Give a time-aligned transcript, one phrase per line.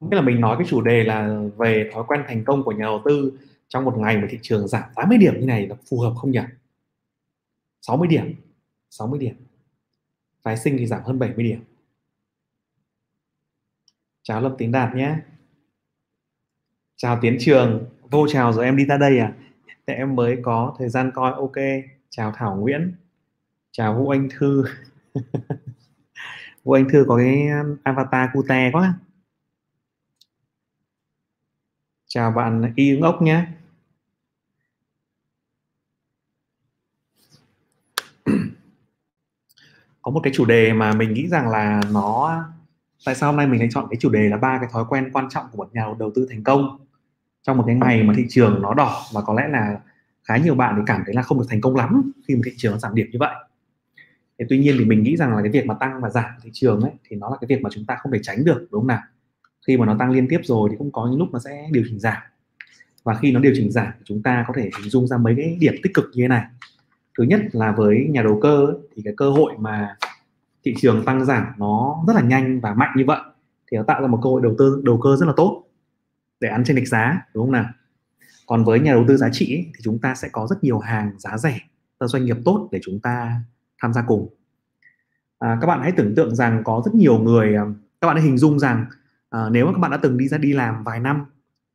[0.00, 2.84] Nghĩa là mình nói cái chủ đề là về thói quen thành công của nhà
[2.84, 3.32] đầu tư
[3.68, 6.30] trong một ngày mà thị trường giảm 80 điểm như này là phù hợp không
[6.30, 6.40] nhỉ?
[7.80, 8.34] 60 điểm
[8.90, 9.34] 60 điểm.
[10.42, 11.60] Phái sinh thì giảm hơn 70 điểm.
[14.22, 15.16] Chào Lâm Tiến Đạt nhé.
[16.96, 17.86] Chào Tiến Trường.
[18.10, 19.32] Vô chào rồi em đi ra đây à?
[19.86, 21.32] Để em mới có thời gian coi.
[21.32, 21.56] Ok.
[22.10, 22.94] Chào Thảo Nguyễn.
[23.72, 24.64] Chào Vũ Anh Thư.
[26.64, 27.48] Vũ Anh Thư có cái
[27.82, 28.94] avatar cute quá
[32.12, 33.46] chào bạn Y ứng ốc nhé.
[40.02, 42.42] Có một cái chủ đề mà mình nghĩ rằng là nó,
[43.06, 45.10] tại sao hôm nay mình lại chọn cái chủ đề là ba cái thói quen
[45.12, 46.86] quan trọng của một nhà đầu tư thành công?
[47.42, 49.80] Trong một cái ngày mà thị trường nó đỏ và có lẽ là
[50.24, 52.52] khá nhiều bạn thì cảm thấy là không được thành công lắm khi mà thị
[52.56, 53.34] trường nó giảm điểm như vậy.
[54.38, 56.50] Thế tuy nhiên thì mình nghĩ rằng là cái việc mà tăng và giảm thị
[56.52, 58.80] trường ấy thì nó là cái việc mà chúng ta không thể tránh được, đúng
[58.80, 59.02] không nào?
[59.66, 61.84] Khi mà nó tăng liên tiếp rồi thì cũng có những lúc nó sẽ điều
[61.88, 62.22] chỉnh giảm.
[63.02, 65.34] Và khi nó điều chỉnh giảm thì chúng ta có thể hình dung ra mấy
[65.36, 66.44] cái điểm tích cực như thế này.
[67.18, 69.96] Thứ nhất là với nhà đầu cơ ấy, thì cái cơ hội mà
[70.64, 73.20] thị trường tăng giảm nó rất là nhanh và mạnh như vậy
[73.70, 75.64] thì nó tạo ra một cơ hội đầu tư đầu cơ rất là tốt
[76.40, 77.66] để ăn trên lệch giá đúng không nào?
[78.46, 80.78] Còn với nhà đầu tư giá trị ấy, thì chúng ta sẽ có rất nhiều
[80.78, 81.58] hàng giá rẻ
[82.00, 83.40] cho doanh nghiệp tốt để chúng ta
[83.82, 84.28] tham gia cùng.
[85.38, 87.62] À, các bạn hãy tưởng tượng rằng có rất nhiều người à,
[88.00, 88.86] các bạn hãy hình dung rằng
[89.30, 91.24] à, nếu mà các bạn đã từng đi ra đi làm vài năm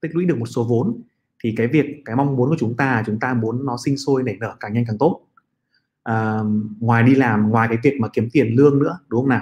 [0.02, 1.02] tích lũy được một số vốn
[1.44, 4.24] thì cái việc cái mong muốn của chúng ta chúng ta muốn nó sinh sôi
[4.24, 5.22] nảy nở càng nhanh càng tốt.
[6.04, 6.40] À,
[6.80, 9.42] ngoài đi làm ngoài cái việc mà kiếm tiền lương nữa đúng không nào?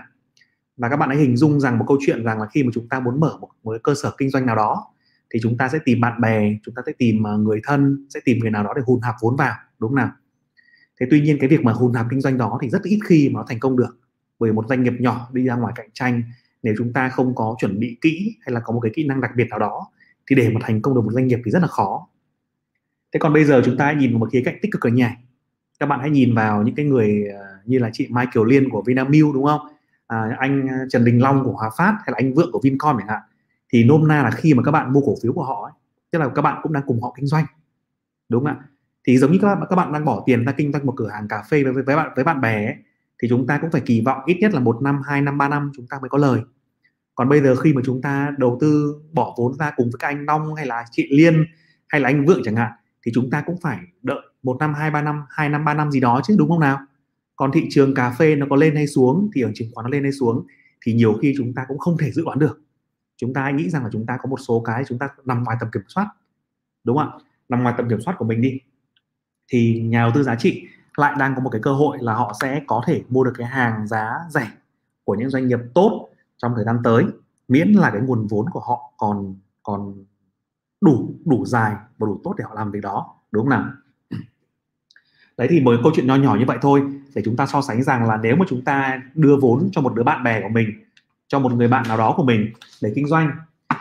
[0.78, 2.88] Và các bạn hãy hình dung rằng một câu chuyện rằng là khi mà chúng
[2.88, 4.88] ta muốn mở một, một cơ sở kinh doanh nào đó
[5.34, 8.20] thì chúng ta sẽ tìm bạn bè chúng ta sẽ tìm ờ, người thân sẽ
[8.26, 10.12] tìm người nào đó để hùn hạp vốn vào đúng không nào?
[11.00, 13.30] Thế tuy nhiên cái việc mà hùn hạp kinh doanh đó thì rất ít khi
[13.30, 13.98] mà nó thành công được
[14.40, 16.24] bởi một doanh nghiệp nhỏ đi ra ngoài cạnh tranh
[16.64, 19.22] nếu chúng ta không có chuẩn bị kỹ hay là có một cái kỹ năng
[19.22, 19.88] đặc biệt nào đó
[20.28, 22.08] thì để mà thành công được một doanh nghiệp thì rất là khó.
[23.14, 25.18] Thế còn bây giờ chúng ta nhìn một khía cạnh tích cực ở nhà.
[25.80, 28.70] Các bạn hãy nhìn vào những cái người ờ, như là chị Mai Kiều Liên
[28.70, 29.62] của Vinamilk đúng không?
[30.08, 32.98] À, anh ờ, Trần Đình Long của Hòa Phát hay là anh Vượng của Vincom
[33.00, 33.22] chẳng hạn.
[33.70, 35.72] Thì nôm na là khi mà các bạn mua cổ phiếu của họ ấy,
[36.12, 37.46] tức là các bạn cũng đang cùng họ kinh doanh.
[38.30, 38.66] Đúng không ạ?
[39.08, 41.10] Thì giống như các bạn các bạn đang bỏ tiền ra kinh doanh một cửa
[41.10, 42.76] hàng cà phê với, với, với bạn với bạn bè ấy,
[43.22, 45.50] thì chúng ta cũng phải kỳ vọng ít nhất là một năm hai năm ba
[45.50, 46.42] năm chúng ta mới có lời
[47.16, 50.08] còn bây giờ khi mà chúng ta đầu tư bỏ vốn ra cùng với các
[50.08, 51.46] anh Long hay là chị Liên
[51.88, 52.72] hay là anh Vượng chẳng hạn,
[53.06, 55.92] thì chúng ta cũng phải đợi một năm, hai, ba năm, hai năm, ba năm
[55.92, 56.80] gì đó chứ, đúng không nào?
[57.36, 59.90] Còn thị trường cà phê nó có lên hay xuống thì ở chứng khoán nó
[59.90, 60.46] lên hay xuống,
[60.86, 62.62] thì nhiều khi chúng ta cũng không thể dự đoán được.
[63.18, 65.58] Chúng ta nghĩ rằng là chúng ta có một số cái chúng ta nằm ngoài
[65.60, 66.08] tầm kiểm soát,
[66.84, 67.20] đúng không ạ?
[67.50, 68.60] Nằm ngoài tầm kiểm soát của mình đi.
[69.52, 72.36] Thì nhà đầu tư giá trị lại đang có một cái cơ hội là họ
[72.42, 74.52] sẽ có thể mua được cái hàng giá rẻ
[75.04, 76.10] của những doanh nghiệp tốt
[76.44, 77.06] trong thời gian tới,
[77.48, 80.06] miễn là cái nguồn vốn của họ còn còn
[80.82, 83.66] đủ đủ dài và đủ tốt để họ làm việc đó, đúng không nào?
[85.38, 86.84] Đấy thì một câu chuyện nho nhỏ như vậy thôi,
[87.16, 89.94] để chúng ta so sánh rằng là nếu mà chúng ta đưa vốn cho một
[89.96, 90.68] đứa bạn bè của mình,
[91.28, 93.32] cho một người bạn nào đó của mình để kinh doanh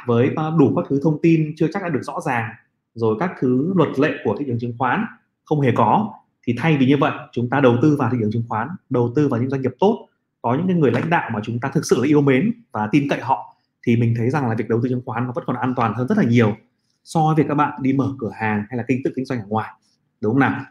[0.06, 2.50] với ờ, đủ các thứ thông tin chưa chắc đã được rõ ràng,
[2.94, 5.04] rồi các thứ luật lệ của thị trường chứng khoán
[5.44, 6.14] không hề có,
[6.46, 9.12] thì thay vì như vậy, chúng ta đầu tư vào thị trường chứng khoán, đầu
[9.14, 10.08] tư vào những doanh nghiệp tốt
[10.42, 12.88] có những cái người lãnh đạo mà chúng ta thực sự là yêu mến và
[12.92, 15.44] tin cậy họ thì mình thấy rằng là việc đầu tư chứng khoán nó vẫn
[15.46, 16.56] còn an toàn hơn rất là nhiều
[17.04, 19.40] so với việc các bạn đi mở cửa hàng hay là kinh tự kinh doanh
[19.40, 19.72] ở ngoài
[20.20, 20.64] đúng không nào?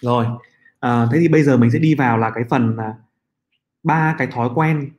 [0.00, 0.26] Rồi
[0.80, 2.94] à, thế thì bây giờ mình sẽ đi vào là cái phần à,
[3.82, 4.90] ba cái thói quen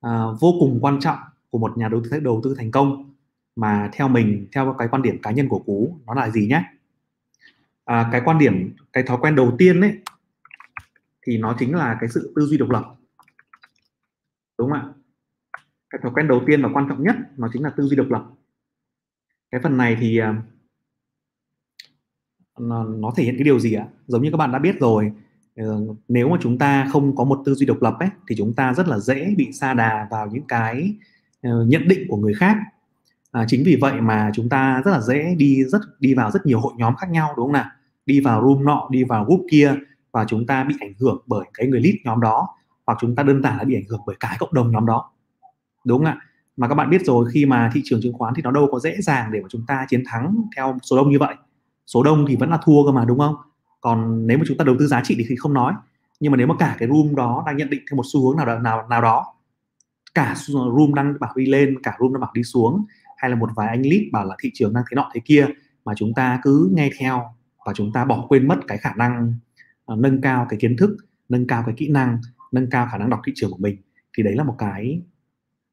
[0.00, 1.18] à, vô cùng quan trọng
[1.50, 3.14] của một nhà đầu tư đầu tư thành công
[3.56, 6.64] mà theo mình theo cái quan điểm cá nhân của cú nó là gì nhé?
[7.84, 9.98] À, cái quan điểm cái thói quen đầu tiên ấy
[11.26, 12.84] thì nó chính là cái sự tư duy độc lập.
[14.58, 14.84] Đúng không ạ?
[15.90, 18.10] Cái thói quen đầu tiên và quan trọng nhất nó chính là tư duy độc
[18.10, 18.24] lập.
[19.50, 20.42] Cái phần này thì à,
[22.58, 23.86] nó, nó thể hiện cái điều gì ạ?
[24.06, 25.12] Giống như các bạn đã biết rồi
[25.56, 28.54] ờ, nếu mà chúng ta không có một tư duy độc lập ấy thì chúng
[28.54, 30.94] ta rất là dễ bị sa đà vào những cái
[31.42, 32.56] ờ, nhận định của người khác.
[33.32, 36.46] À, chính vì vậy mà chúng ta rất là dễ đi rất đi vào rất
[36.46, 37.70] nhiều hội nhóm khác nhau đúng không nào?
[38.06, 39.74] Đi vào room nọ đi vào group kia
[40.12, 42.48] và chúng ta bị ảnh hưởng bởi cái người lead nhóm đó
[42.86, 45.10] hoặc chúng ta đơn giản là bị ảnh hưởng bởi cái cộng đồng nhóm đó.
[45.84, 46.18] Đúng không ạ?
[46.56, 48.78] Mà các bạn biết rồi khi mà thị trường chứng khoán thì nó đâu có
[48.78, 51.34] dễ dàng để mà chúng ta chiến thắng theo số đông như vậy.
[51.86, 53.34] Số đông thì vẫn là thua cơ mà đúng không?
[53.80, 55.74] Còn nếu mà chúng ta đầu tư giá trị thì không nói.
[56.20, 58.36] Nhưng mà nếu mà cả cái room đó đang nhận định theo một xu hướng
[58.36, 59.26] nào đó, nào nào đó
[60.14, 62.84] cả room đang bảo đi lên cả room đang bảo đi xuống
[63.16, 65.46] hay là một vài anh lead bảo là thị trường đang thế nọ thế kia
[65.84, 67.34] mà chúng ta cứ nghe theo
[67.66, 69.34] và chúng ta bỏ quên mất cái khả năng
[69.92, 70.96] uh, nâng cao cái kiến thức
[71.28, 72.18] nâng cao cái kỹ năng
[72.52, 73.76] nâng cao khả năng đọc thị trường của mình
[74.16, 75.02] thì đấy là một cái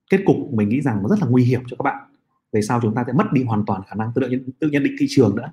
[0.09, 2.03] kết cục mình nghĩ rằng nó rất là nguy hiểm cho các bạn.
[2.51, 4.83] Về sau chúng ta sẽ mất đi hoàn toàn khả năng tự nhận, tự nhận
[4.83, 5.51] định thị trường nữa.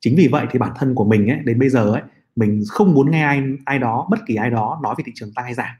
[0.00, 2.02] Chính vì vậy thì bản thân của mình ấy, đến bây giờ ấy
[2.36, 5.32] mình không muốn nghe ai ai đó bất kỳ ai đó nói về thị trường
[5.34, 5.76] tăng hay giảm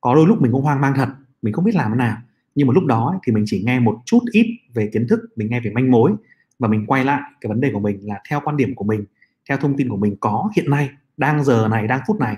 [0.00, 1.08] có đôi lúc mình cũng hoang mang thật
[1.42, 2.16] mình không biết làm thế nào.
[2.54, 5.20] Nhưng mà lúc đó ấy, thì mình chỉ nghe một chút ít về kiến thức
[5.36, 6.12] mình nghe về manh mối
[6.58, 9.04] và mình quay lại cái vấn đề của mình là theo quan điểm của mình
[9.48, 10.90] theo thông tin của mình có hiện nay
[11.20, 12.36] đang giờ này, đang phút này,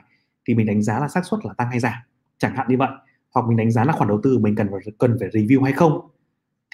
[0.48, 1.92] thì mình đánh giá là xác suất là tăng hay giảm.
[2.38, 2.88] Chẳng hạn như vậy,
[3.34, 5.72] hoặc mình đánh giá là khoản đầu tư mình cần phải cần phải review hay
[5.72, 6.08] không,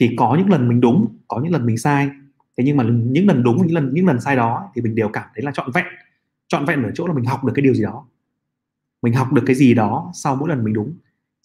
[0.01, 2.11] thì có những lần mình đúng, có những lần mình sai.
[2.57, 5.09] Thế nhưng mà những lần đúng, những lần những lần sai đó thì mình đều
[5.09, 5.85] cảm thấy là trọn vẹn.
[6.49, 8.07] Trọn vẹn ở chỗ là mình học được cái điều gì đó.
[9.03, 10.95] Mình học được cái gì đó sau mỗi lần mình đúng.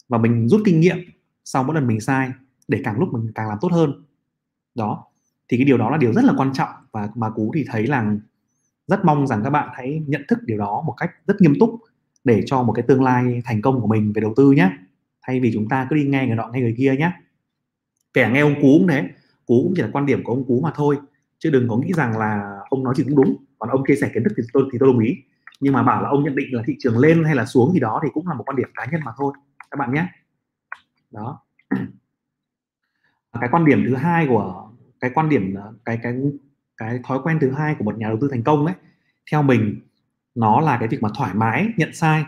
[0.08, 0.96] Và mình rút kinh nghiệm
[1.44, 2.30] sau mỗi lần mình sai,
[2.68, 4.04] để càng lúc mình càng làm tốt hơn.
[4.74, 5.04] Đó.
[5.48, 7.86] Thì cái điều đó là điều rất là quan trọng và mà cú thì thấy
[7.86, 8.14] là
[8.86, 11.80] rất mong rằng các bạn hãy nhận thức điều đó một cách rất nghiêm túc
[12.24, 14.70] để cho một cái tương lai thành công của mình về đầu tư nhé.
[15.22, 17.12] Thay vì chúng ta cứ đi nghe người nọ, nghe người kia nhé.
[18.14, 19.08] Kẻ nghe ông cú cũng thế,
[19.46, 20.96] cú cũng chỉ là quan điểm của ông cú mà thôi,
[21.38, 23.36] chứ đừng có nghĩ rằng là ông nói gì cũng đúng.
[23.58, 25.16] Còn ông chia sẻ kiến thức thì tôi thì tôi đồng ý.
[25.60, 27.80] Nhưng mà bảo là ông nhận định là thị trường lên hay là xuống gì
[27.80, 29.32] đó thì cũng là một quan điểm cá nhân mà thôi,
[29.70, 30.06] các bạn nhé.
[31.10, 31.40] Đó.
[33.40, 34.70] Cái quan điểm thứ hai của,
[35.00, 36.14] cái quan điểm ờ, cái cái
[36.76, 38.74] cái thói quen thứ hai của một nhà đầu tư thành công ấy
[39.30, 39.80] theo mình
[40.34, 42.24] nó là cái việc mà thoải mái nhận sai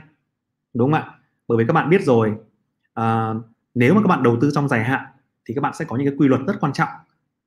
[0.75, 1.11] đúng không ạ?
[1.49, 2.35] Bởi vì các bạn biết rồi
[2.95, 3.35] à,
[3.75, 5.07] nếu mà các bạn đầu tư trong dài hạn
[5.45, 6.89] thì các bạn sẽ có những cái quy luật rất quan trọng.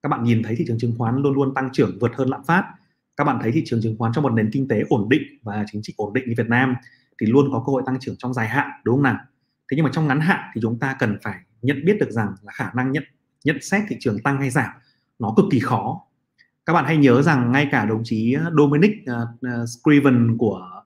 [0.03, 2.43] Các bạn nhìn thấy thị trường chứng khoán luôn luôn tăng trưởng vượt hơn lạm
[2.43, 2.63] phát.
[3.17, 5.65] Các bạn thấy thị trường chứng khoán trong một nền kinh tế ổn định và
[5.71, 6.75] chính trị ổn định như Việt Nam
[7.21, 9.17] thì luôn có cơ hội tăng trưởng trong dài hạn đúng không nào?
[9.71, 12.33] Thế nhưng mà trong ngắn hạn thì chúng ta cần phải nhận biết được rằng
[12.43, 13.03] là khả năng nhận
[13.43, 14.69] nhận xét thị trường tăng hay giảm
[15.19, 16.01] nó cực kỳ khó
[16.69, 20.83] các bạn hãy nhớ rằng ngay cả đồng chí Dominic uh, Scriven của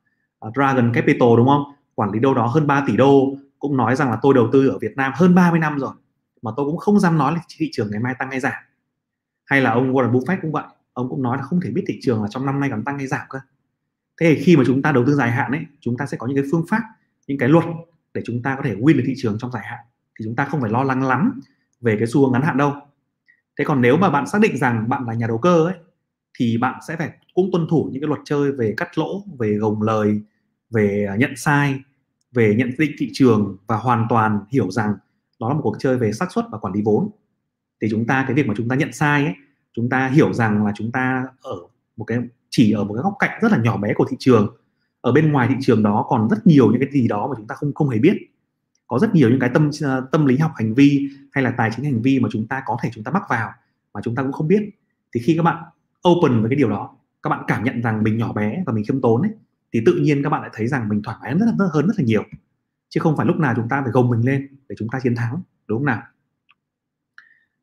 [0.55, 1.63] Dragon Capital đúng không?
[1.95, 4.67] Quản lý đâu đó hơn 3 tỷ đô cũng nói rằng là tôi đầu tư
[4.67, 5.93] ở Việt Nam hơn 30 năm rồi
[6.41, 8.53] mà tôi cũng không dám nói là thị trường ngày mai tăng hay giảm.
[9.45, 10.63] Hay là ông Warren Buffett cũng vậy
[10.93, 12.97] ông cũng nói là không thể biết thị trường là trong năm nay còn tăng
[12.97, 13.39] hay giảm cơ.
[14.21, 16.27] Thế thì khi mà chúng ta đầu tư dài hạn ấy chúng ta sẽ có
[16.27, 16.81] những cái phương pháp
[17.27, 17.65] những cái luật
[18.13, 19.79] để chúng ta có thể win được thị trường trong dài hạn.
[20.19, 21.41] Thì chúng ta không phải lo lắng lắm
[21.81, 22.73] về cái xu hướng ngắn hạn đâu
[23.57, 25.75] thế còn nếu mà bạn xác định rằng bạn là nhà đầu cơ ấy
[26.39, 29.53] thì bạn sẽ phải cũng tuân thủ những cái luật chơi về cắt lỗ về
[29.53, 30.21] gồng lời
[30.69, 31.79] về nhận sai
[32.31, 34.93] về nhận định thị trường và hoàn toàn hiểu rằng
[35.39, 37.09] đó là một cuộc chơi về xác suất và quản lý vốn.
[37.81, 39.33] Thì chúng ta cái việc mà chúng ta nhận sai ấy
[39.73, 41.55] chúng ta hiểu rằng là chúng ta ở
[41.97, 42.17] một cái
[42.49, 44.55] chỉ ở một cái góc cạnh rất là nhỏ bé của thị trường.
[45.01, 47.47] Ở bên ngoài thị trường đó còn rất nhiều những cái gì đó mà chúng
[47.47, 48.17] ta không không hề biết
[48.93, 51.69] có rất nhiều những cái tâm ờ, tâm lý học hành vi hay là tài
[51.75, 53.51] chính hành vi mà chúng ta có thể chúng ta mắc vào
[53.93, 54.69] mà chúng ta cũng không biết.
[55.13, 55.63] Thì khi các bạn
[56.09, 58.83] open với cái điều đó, các bạn cảm nhận rằng mình nhỏ bé và mình
[58.87, 59.31] khiêm tốn ấy,
[59.73, 61.93] thì tự nhiên các bạn lại thấy rằng mình thoải mái rất là, hơn rất
[61.97, 62.23] là nhiều.
[62.89, 65.15] Chứ không phải lúc nào chúng ta phải gồng mình lên để chúng ta chiến
[65.15, 66.01] thắng, đúng không nào?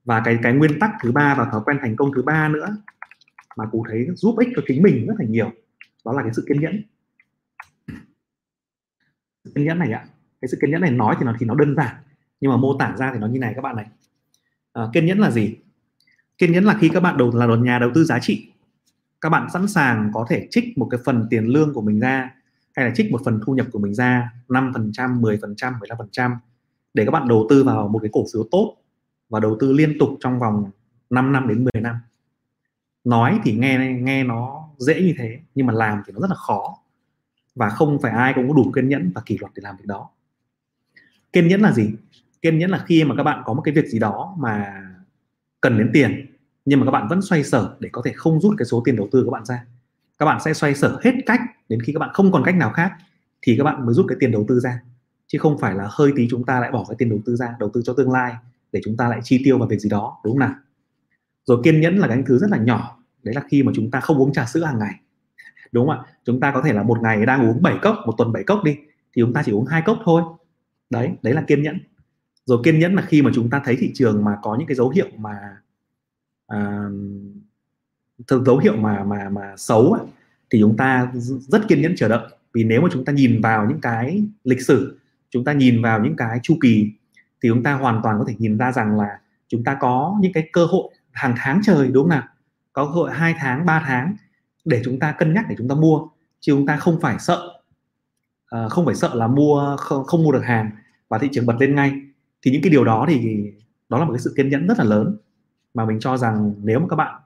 [0.05, 2.77] Và cái cái nguyên tắc thứ ba và thói quen thành công thứ ba nữa
[3.56, 5.50] mà cụ thấy giúp ích cho chính mình rất là nhiều,
[6.05, 6.82] đó là cái sự kiên nhẫn.
[9.44, 10.05] Sự kiên nhẫn này ạ
[10.40, 11.96] cái sự kiên nhẫn này nói thì nó thì nó đơn giản
[12.40, 13.87] nhưng mà mô tả ra thì nó như này các bạn này
[14.72, 15.56] à, kiên nhẫn là gì
[16.38, 18.50] kiên nhẫn là khi các bạn đầu là một nhà đầu tư giá trị
[19.20, 22.34] các bạn sẵn sàng có thể trích một cái phần tiền lương của mình ra
[22.76, 26.37] hay là trích một phần thu nhập của mình ra 5%, 10%, 15%
[26.94, 28.76] để các bạn đầu tư vào một cái cổ phiếu tốt
[29.28, 30.70] và đầu tư liên tục trong vòng
[31.10, 31.96] 5 năm đến 10 năm.
[33.05, 36.36] Nói thì nghe nghe nó dễ như thế nhưng mà làm thì nó rất là
[36.36, 36.76] khó
[37.55, 39.86] và không phải ai cũng có đủ kiên nhẫn và kỷ luật để làm việc
[39.86, 40.10] đó.
[41.32, 41.91] Kiên nhẫn là gì?
[42.43, 44.82] Kiên nhẫn là khi mà các bạn có một cái việc gì đó mà
[45.60, 48.55] cần đến tiền, nhưng mà các bạn vẫn xoay sở để có thể không rút
[48.58, 49.65] cái số tiền đầu tư của các bạn ra.
[50.19, 52.70] Các bạn sẽ xoay sở hết cách đến khi các bạn không còn cách nào
[52.70, 52.93] khác
[53.43, 54.81] thì các bạn mới rút cái tiền đầu tư ra.
[55.27, 57.55] Chứ không phải là hơi tí chúng ta lại bỏ cái tiền đầu tư ra,
[57.60, 58.34] đầu tư cho tương lai
[58.72, 60.55] để chúng ta lại chi tiêu vào việc gì đó, đúng không nào?
[61.44, 64.01] Rồi kiên nhẫn là cái thứ rất là nhỏ, đấy là khi mà chúng ta
[64.01, 64.94] không uống trà sữa hàng ngày,
[65.72, 66.05] đúng không ạ?
[66.25, 68.60] Chúng ta có thể là một ngày đang uống 7 cốc, một tuần 7 cốc
[68.65, 68.77] đi,
[69.13, 70.22] thì chúng ta chỉ uống hai cốc thôi
[70.91, 71.79] đấy đấy là kiên nhẫn.
[72.47, 74.75] Rồi kiên nhẫn là khi mà chúng ta thấy thị trường mà có những cái
[74.75, 75.56] dấu hiệu mà
[76.47, 76.89] à,
[78.47, 80.06] dấu hiệu mà mà mà xấu ấy,
[80.51, 82.29] thì chúng ta rất kiên nhẫn chờ đợi.
[82.53, 86.05] Vì nếu mà chúng ta nhìn vào những cái lịch sử chúng ta nhìn vào
[86.05, 86.93] những cái chu kỳ
[87.43, 90.32] thì chúng ta hoàn toàn có thể nhìn ra rằng là chúng ta có những
[90.32, 92.23] cái cơ hội hàng tháng trời đúng không nào?
[92.73, 94.17] Có cơ hội hai tháng 3 tháng
[94.65, 96.06] để chúng ta cân nhắc để chúng ta mua.
[96.41, 97.61] Chứ chúng ta không phải sợ
[98.56, 100.70] uh, không phải sợ là mua không, không mua được hàng
[101.10, 101.93] và thị trường bật lên ngay,
[102.43, 103.44] thì những cái điều đó thì
[103.88, 105.17] đó là một cái sự kiên nhẫn rất là lớn.
[105.74, 107.20] Mà mình cho rằng nếu mà các bạn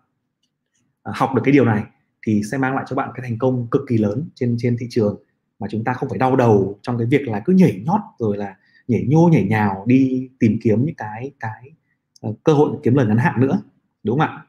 [1.03, 1.85] à, học được cái điều này
[2.27, 4.87] thì sẽ mang lại cho bạn cái thành công cực kỳ lớn trên trên thị
[4.91, 5.23] trường.
[5.59, 8.37] Mà chúng ta không phải đau đầu trong cái việc là cứ nhảy nhót rồi
[8.37, 8.57] là
[8.89, 11.71] nhảy nhô, nhảy nhào đi tìm kiếm những cái cái
[12.21, 13.63] ờ, cơ hội kiếm lời ngắn hạn nữa,
[14.03, 14.47] đúng không ạ?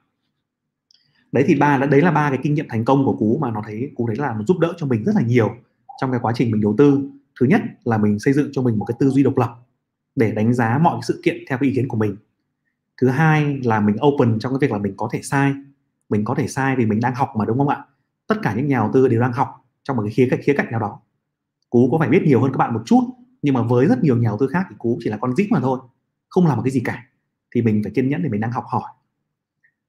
[1.32, 3.62] Đấy thì ba, đấy là ba cái kinh nghiệm thành công của cú mà nó
[3.66, 5.56] thấy, cú đấy là giúp đỡ cho mình rất là nhiều
[6.02, 8.80] trong cái quá trình mình đầu tư thứ nhất là mình xây dựng cho mình
[8.80, 9.56] một cái tư duy độc lập
[10.16, 12.16] để đánh giá mọi sự kiện theo cái ý kiến của mình.
[13.02, 15.54] Thứ hai là mình open trong cái việc là mình có thể sai.
[16.10, 17.86] Mình có thể sai vì mình đang học mà, đúng không ạ?
[18.28, 20.54] Tất cả những nhà đầu tư đều đang học trong một cái khía cạnh khía
[20.58, 21.00] cạnh nào đó.
[21.70, 23.02] Cú có phải biết nhiều hơn các bạn một chút,
[23.42, 25.48] nhưng mà với rất nhiều nhà đầu tư khác thì cú chỉ là con dít
[25.52, 25.80] mà thôi,
[26.30, 27.08] không làm một cái gì cả.
[27.56, 28.92] Thì mình phải kiên nhẫn để mình đang học hỏi.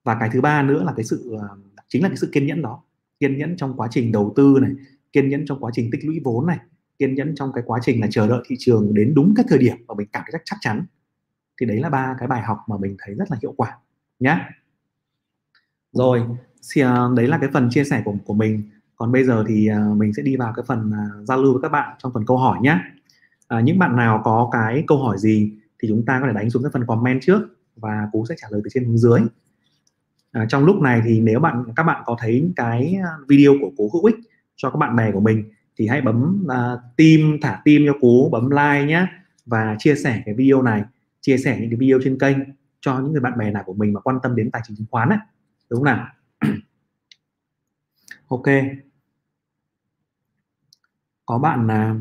[0.04, 1.48] Và cái thứ ba nữa là cái sự ờ,
[1.88, 2.82] chính là cái sự kiên nhẫn đó.
[3.20, 4.70] Kiên nhẫn trong quá trình đầu tư này,
[5.12, 6.58] kiên nhẫn trong quá trình tích lũy vốn này
[6.98, 9.58] kiên nhẫn trong cái quá trình là chờ đợi thị trường đến đúng cái thời
[9.58, 10.86] điểm mà mình cảm thấy chắc, chắc chắn
[11.60, 13.78] thì đấy là ba cái bài học mà mình thấy rất là hiệu quả
[14.18, 14.38] nhé
[15.92, 16.22] rồi
[16.74, 18.62] thì à, đấy là cái phần chia sẻ của của mình.
[18.96, 21.62] Còn bây giờ thì à, mình sẽ đi vào cái phần à, giao lưu với
[21.62, 22.78] các bạn trong phần câu hỏi nhé
[23.48, 26.50] à, những bạn nào có cái câu hỏi gì thì chúng ta có thể đánh
[26.50, 27.40] xuống cái phần comment trước
[27.76, 29.20] và cú sẽ trả lời từ trên hướng dưới.
[30.32, 32.98] À, trong lúc này thì nếu bạn các bạn có thấy cái
[33.28, 34.16] video của cú hữu ích
[34.56, 35.44] cho các bạn bè của mình
[35.76, 39.06] thì hãy bấm uh, tim thả tim cho cú bấm like nhé
[39.46, 40.84] và chia sẻ cái video này
[41.20, 42.36] chia sẻ những cái video trên kênh
[42.80, 44.86] cho những người bạn bè nào của mình mà quan tâm đến tài chính chứng
[44.90, 45.18] khoán ấy
[45.70, 46.06] đúng không nào
[48.28, 48.46] ok
[51.26, 51.94] có bạn là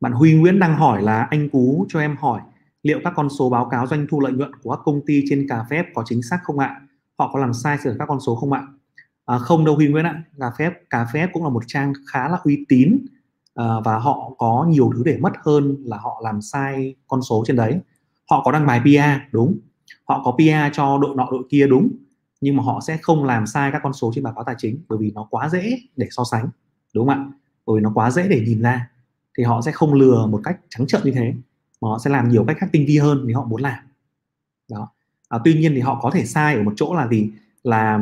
[0.00, 2.40] bạn Huy Nguyễn đang hỏi là anh Cú cho em hỏi
[2.82, 5.46] liệu các con số báo cáo doanh thu lợi nhuận của các công ty trên
[5.48, 6.80] cà phép có chính xác không ạ?
[7.18, 8.62] Họ có làm sai sửa các con số không ạ?
[9.30, 10.22] À, không đâu Huy Nguyễn ạ.
[10.38, 12.98] Cà phép cà phép cũng là một trang khá là uy tín
[13.54, 17.44] à, và họ có nhiều thứ để mất hơn là họ làm sai con số
[17.46, 17.80] trên đấy.
[18.30, 19.58] Họ có đăng bài PR đúng.
[20.04, 21.88] Họ có PR cho đội nọ đội kia đúng.
[22.40, 24.78] Nhưng mà họ sẽ không làm sai các con số trên báo cáo tài chính
[24.88, 26.48] bởi vì nó quá dễ để so sánh
[26.94, 27.24] đúng không ạ?
[27.66, 28.90] Bởi vì nó quá dễ để nhìn ra
[29.38, 31.34] thì họ sẽ không lừa một cách trắng trợn như thế
[31.80, 33.78] mà họ sẽ làm nhiều cách khác tinh vi hơn nếu họ muốn làm
[34.70, 34.88] đó
[35.28, 37.30] à, tuy nhiên thì họ có thể sai ở một chỗ là gì
[37.62, 37.98] là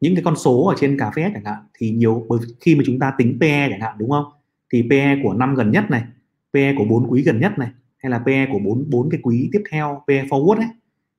[0.00, 2.82] những cái con số ở trên cà phê chẳng hạn, thì nhiều, bởi khi mà
[2.86, 4.24] chúng ta tính PE chẳng hạn, đúng không?
[4.72, 6.04] Thì PE của năm gần nhất này
[6.52, 9.48] PE của bốn quý gần nhất này, hay là PE của bốn bốn cái quý
[9.52, 10.68] tiếp theo PE forward ấy,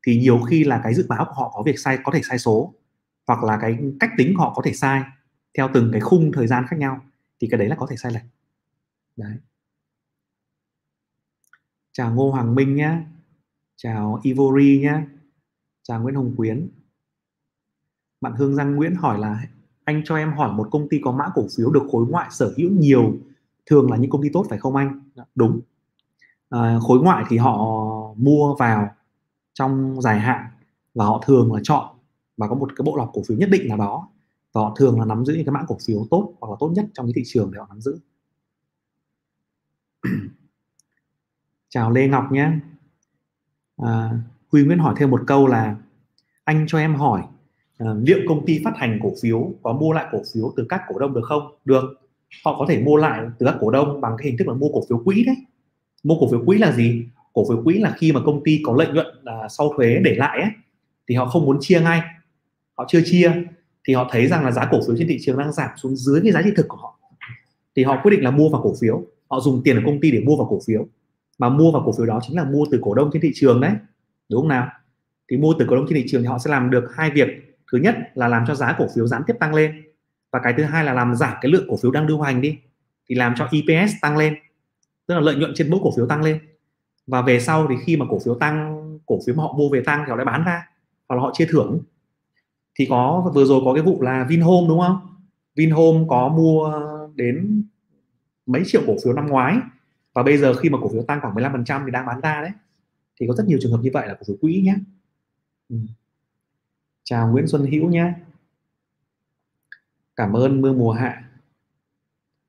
[0.08, 2.40] thì nhiều khi là cái dự báo của họ có việc sai, có thể sai
[2.40, 2.74] số,
[3.28, 5.02] hoặc là cái cách tính của họ có thể sai
[5.58, 7.02] theo từng cái khung thời gian khác nhau,
[7.40, 8.24] thì cái đấy là có thể sai lệch.
[9.16, 9.34] Đấy.
[11.92, 12.98] Chào Ngô Hoàng Minh nhé
[13.76, 15.02] chào Ivory nhé
[15.84, 16.70] chào Nguyễn Hồng Quyến
[18.22, 19.44] bạn Hương Giang Nguyễn hỏi là
[19.84, 22.54] anh cho em hỏi một công ty có mã cổ phiếu được khối ngoại sở
[22.58, 23.14] hữu nhiều
[23.66, 25.02] thường là những công ty tốt phải không anh?
[25.16, 25.60] Dạ, đúng.
[26.50, 27.58] À, khối ngoại thì họ
[28.18, 28.90] mua vào
[29.54, 30.46] trong dài hạn
[30.94, 31.96] và họ thường là chọn
[32.38, 34.10] và có một cái bộ lọc cổ phiếu nhất định nào đó
[34.54, 36.72] và họ thường là nắm giữ những cái mã cổ phiếu tốt hoặc là tốt
[36.76, 38.00] nhất trong cái thị trường để họ nắm giữ.
[41.70, 42.52] Chào Lê Ngọc nhé.
[43.78, 44.12] À,
[44.52, 45.76] Huy Nguyễn hỏi thêm một câu là
[46.44, 47.24] anh cho em hỏi
[47.78, 50.82] à, liệu công ty phát hành cổ phiếu có mua lại cổ phiếu từ các
[50.88, 51.42] cổ đông được không?
[51.66, 51.84] Được.
[52.46, 54.70] Họ có thể mua lại từ các cổ đông bằng cái hình thức là mua
[54.74, 55.36] cổ phiếu quỹ đấy.
[56.04, 57.06] Mua cổ phiếu quỹ là gì?
[57.34, 60.16] Cổ phiếu quỹ là khi mà công ty có lợi nhuận à, sau thuế để
[60.16, 60.52] lại ấy,
[61.08, 62.02] thì họ không muốn chia ngay.
[62.78, 63.32] Họ chưa chia
[63.88, 66.22] thì họ thấy rằng là giá cổ phiếu trên thị trường đang giảm xuống dưới
[66.24, 67.00] cái giá trị thực của họ.
[67.76, 69.04] Thì họ quyết định là mua vào cổ phiếu.
[69.28, 70.88] Họ dùng tiền của công ty để mua vào cổ phiếu.
[71.38, 73.62] Mà mua vào cổ phiếu đó chính là mua từ cổ đông trên thị trường
[73.62, 73.72] đấy.
[74.30, 74.68] Đúng không nào?
[75.32, 77.28] Thì mua từ cổ đông trên thị trường thì họ sẽ làm được hai việc
[77.72, 79.84] thứ nhất là làm cho giá cổ phiếu gián tiếp tăng lên.
[80.32, 82.58] Và cái thứ hai là làm giảm cái lượng cổ phiếu đang lưu hành đi,
[83.10, 84.36] thì làm cho EPS tăng lên,
[85.08, 86.40] tức là lợi nhuận trên mỗi cổ phiếu tăng lên.
[87.08, 89.82] Và về sau thì khi mà cổ phiếu tăng, cổ phiếu mà họ mua về
[89.86, 90.70] tăng thì họ lại bán ra,
[91.10, 91.80] hoặc là họ chia thưởng.
[92.80, 95.00] Thì có, vừa rồi có cái vụ là Vinhome đúng không?
[95.56, 96.82] Vinhome có mua
[97.16, 97.64] đến
[98.46, 99.58] mấy triệu cổ phiếu năm ngoái,
[100.14, 102.52] và bây giờ khi mà cổ phiếu tăng khoảng 15% thì đang bán ra đấy.
[103.20, 104.76] Thì có rất nhiều trường hợp như vậy là cổ phiếu quỹ nhé.
[105.70, 105.76] Ừ
[107.10, 108.14] chào Nguyễn Xuân Hữu nhé.
[110.16, 111.24] Cảm ơn mưa mùa hạ.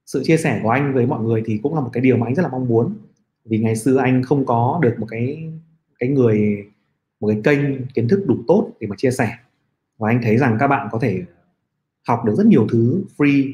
[0.07, 2.27] Sự chia sẻ của anh với mọi người thì cũng là một cái điều mà
[2.27, 2.97] anh rất là mong muốn.
[3.45, 5.53] Vì ngày xưa anh không có được một cái
[5.99, 6.67] cái người,
[7.21, 9.37] một cái kênh kiến thức đủ tốt để mà chia sẻ.
[9.99, 11.23] Và anh thấy rằng các bạn có thể
[12.09, 13.53] học được rất nhiều thứ free,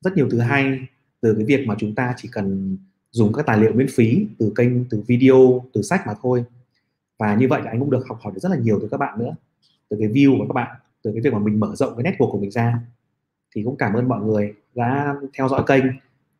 [0.00, 0.80] rất nhiều thứ hay
[1.20, 2.76] từ cái việc mà chúng ta chỉ cần
[3.10, 6.44] dùng các tài liệu miễn phí từ kênh, từ video, từ sách mà thôi.
[7.18, 8.96] Và như vậy là anh cũng được học hỏi được rất là nhiều từ các
[8.96, 9.34] bạn nữa
[9.88, 12.30] từ cái view của các bạn, từ cái việc mà mình mở rộng cái network
[12.30, 12.80] của mình ra.
[13.54, 15.84] Thì cũng cảm ơn mọi người đã theo dõi kênh,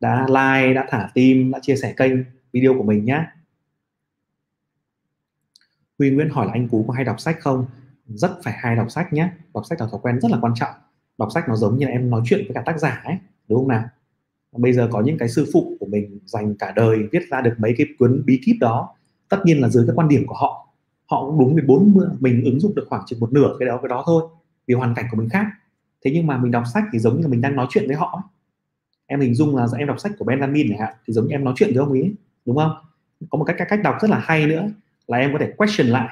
[0.01, 2.13] đã like, đã thả tim đã chia sẻ kênh
[2.53, 3.27] video của mình nhé
[5.99, 7.67] Huy Nguyễn hỏi là anh Cú có hay đọc sách không?
[8.07, 10.75] Rất phải hay đọc sách nhé đọc sách là thói quen rất là quan trọng.
[11.19, 13.17] Đọc sách nó giống như là em nói chuyện với cả tác giả ấy,
[13.49, 13.85] đúng không nào?
[14.53, 17.55] Bây giờ có những cái sư phụ của mình dành cả đời viết ra được
[17.59, 18.95] mấy cái cuốn bí kíp đó.
[19.29, 20.69] Tất nhiên là dưới cái quan điểm của họ
[21.11, 23.79] họ cũng đúng đến 40 mình ứng dụng được khoảng chừng một nửa cái đó
[23.83, 24.23] cái đó thôi,
[24.67, 25.47] vì hoàn cảnh của mình khác.
[26.05, 27.97] Thế nhưng mà mình đọc sách thì giống như là mình đang nói chuyện với
[27.97, 28.23] họ
[29.07, 31.55] em hình dung là em đọc sách của Benjamin này thì giống như em nói
[31.57, 32.15] chuyện với ông ấy
[32.47, 32.73] đúng không?
[33.31, 34.69] Có một cách cách đọc rất là hay nữa
[35.07, 36.09] là em có thể question lại.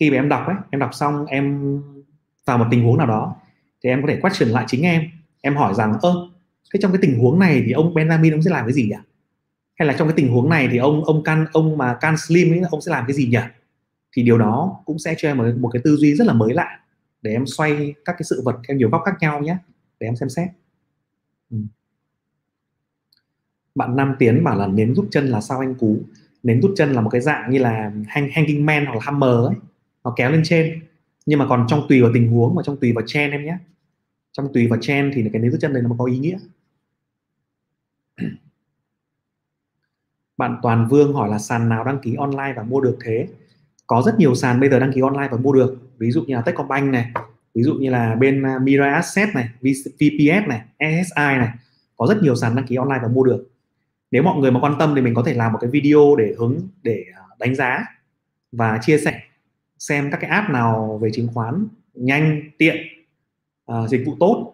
[0.00, 1.76] Khi mà em đọc ấy, em đọc xong em
[2.46, 3.36] vào một tình huống nào đó,
[3.82, 5.02] thì em có thể question lại chính em.
[5.40, 6.28] Em hỏi rằng, ơ,
[6.74, 8.96] thế trong cái tình huống này thì ông Benjamin ông sẽ làm cái gì nhỉ?
[9.78, 12.52] Hay là trong cái tình huống này thì ông ông can, ông mà can slim
[12.52, 13.38] ấy, ông sẽ làm cái gì nhỉ?
[14.16, 16.54] Thì điều đó cũng sẽ cho em một, một cái tư duy rất là mới
[16.54, 16.80] lạ
[17.22, 19.56] để em xoay các cái sự vật theo nhiều góc khác nhau nhé
[20.00, 20.48] để em xem xét.
[21.50, 21.56] Ừ.
[23.74, 25.98] bạn Nam Tiến bảo là nến rút chân là sao anh cú?
[26.42, 29.30] Nến rút chân là một cái dạng như là hang, hanging man hoặc là hammer
[29.30, 29.54] ấy
[30.04, 30.80] nó kéo lên trên.
[31.26, 33.58] Nhưng mà còn trong tùy vào tình huống và trong tùy vào chen em nhé.
[34.32, 36.38] Trong tùy vào chen thì cái nến rút chân này nó có ý nghĩa.
[40.36, 43.28] Bạn Toàn Vương hỏi là sàn nào đăng ký online và mua được thế?
[43.86, 45.76] Có rất nhiều sàn bây giờ đăng ký online và mua được.
[45.98, 47.12] Ví dụ như là Techcombank này
[47.54, 51.48] ví dụ như là bên à, Mira Asset này VPS này SSI này.
[51.96, 53.46] Có rất nhiều sàn đăng ký online và mua được.
[54.10, 56.34] Nếu mọi người mà quan tâm thì mình có thể làm một cái video để
[56.38, 57.84] hướng để à, đánh giá
[58.52, 59.20] và chia sẻ
[59.78, 62.76] xem các cái app nào về chứng khoán nhanh tiện
[63.72, 64.52] uh, dịch vụ tốt.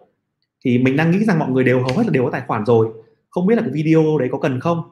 [0.65, 2.65] Thì mình đang nghĩ rằng mọi người đều hầu hết là đều có tài khoản
[2.65, 2.87] rồi.
[3.29, 4.83] Không biết là cái video đấy có cần không?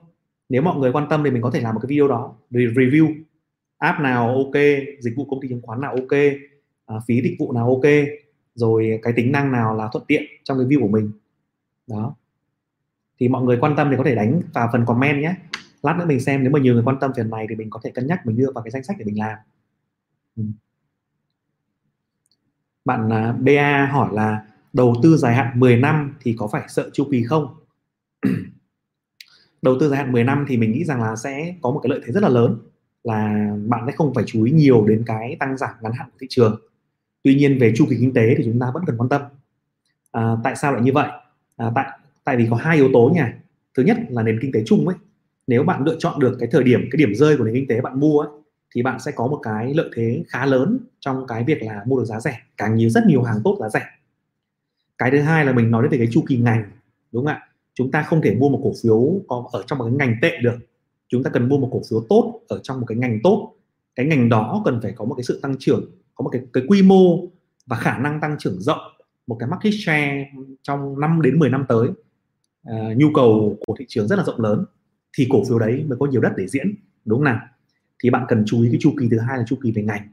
[0.49, 3.15] Nếu mọi người quan tâm thì mình có thể làm một cái video đó review
[3.81, 4.61] app nào ok
[4.99, 6.19] dịch vụ công ty chứng khoán nào ok
[6.85, 7.91] à, phí dịch vụ nào ok
[8.55, 11.11] rồi cái tính năng nào là thuận tiện trong cái view của mình.
[11.87, 12.15] Đó.
[13.19, 15.35] Thì mọi người quan tâm thì có thể đánh vào phần comment nhé.
[15.83, 17.79] Lát nữa mình xem nếu mà nhiều người quan tâm phần này thì mình có
[17.83, 19.37] thể cân nhắc mình đưa vào cái danh sách để mình làm.
[20.35, 20.43] Ừ.
[22.85, 26.63] bạn à, uh, BA hỏi là đầu tư dài hạn 10 năm thì có phải
[26.67, 27.55] sợ chu kỳ không?
[29.61, 31.89] Đầu tư dài hạn 10 năm thì mình nghĩ rằng là sẽ có một cái
[31.89, 32.70] lợi thế rất là lớn
[33.03, 36.17] là bạn sẽ không phải chú ý nhiều đến cái tăng giảm ngắn hạn của
[36.21, 36.61] thị trường.
[37.23, 39.21] Tuy nhiên về chu kỳ kinh tế thì chúng ta vẫn cần quan tâm.
[40.11, 41.07] À, tại sao lại như vậy?
[41.57, 43.21] À, tại tại vì có hai yếu tố nhỉ
[43.77, 44.97] thứ nhất là nền kinh tế chung ấy.
[45.47, 47.81] Nếu bạn lựa chọn được cái thời điểm cái điểm rơi của nền kinh tế
[47.81, 48.29] bạn mua ấy,
[48.75, 51.99] thì bạn sẽ có một cái lợi thế khá lớn trong cái việc là mua
[51.99, 52.39] được giá rẻ.
[52.57, 53.85] Càng nhiều rất nhiều hàng tốt giá rẻ.
[54.97, 56.63] Cái thứ hai là mình nói đến về cái chu kỳ ngành
[57.11, 57.47] đúng không ạ?
[57.73, 60.37] Chúng ta không thể mua một cổ phiếu có ở trong một cái ngành tệ
[60.41, 60.57] được
[61.11, 63.55] chúng ta cần mua một cổ phiếu tốt ở trong một cái ngành tốt.
[63.95, 66.63] Cái ngành đó cần phải có một cái sự tăng trưởng có một cái cái
[66.67, 67.19] quy mô
[67.65, 68.79] và khả năng tăng trưởng rộng
[69.27, 70.27] một cái market share
[70.61, 71.87] trong 5 đến 10 năm tới.
[72.69, 74.65] Uh, nhu cầu của thị trường rất là rộng lớn
[75.17, 77.39] thì cổ phiếu đấy mới có nhiều đất để diễn đúng không nào?
[78.03, 80.07] Thì bạn cần chú ý cái chu kỳ thứ hai là chu kỳ về ngành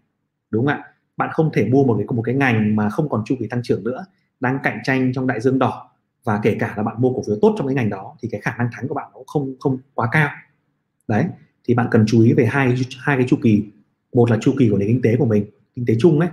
[0.50, 0.84] đúng không ạ?
[1.16, 3.62] Bạn không thể mua một cái một cái ngành mà không còn chu kỳ tăng
[3.62, 4.04] trưởng nữa
[4.40, 5.90] đang cạnh tranh trong đại dương đỏ.
[6.24, 8.40] Và kể cả là bạn mua cổ phiếu tốt trong cái ngành đó thì cái
[8.40, 10.30] khả năng thắng của bạn nó không không quá cao
[11.08, 11.24] đấy,
[11.64, 13.62] thì bạn cần chú ý về hai hai cái chu kỳ.
[14.14, 15.44] Một là chu kỳ của nền kinh tế của mình,
[15.74, 16.28] kinh tế chung ấy,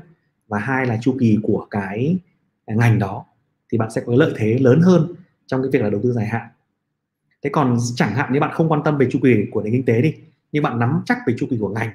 [0.48, 2.18] và hai là chu kỳ của cái
[2.68, 3.26] ngành đó.
[3.72, 5.08] Thì bạn sẽ có lợi thế lớn hơn
[5.46, 6.48] trong cái việc là đầu tư dài hạn.
[7.44, 9.86] Thế còn chẳng hạn như bạn không quan tâm về chu kỳ của nền kinh
[9.86, 10.16] tế đi,
[10.52, 11.90] nhưng bạn nắm chắc về chu kỳ của ngành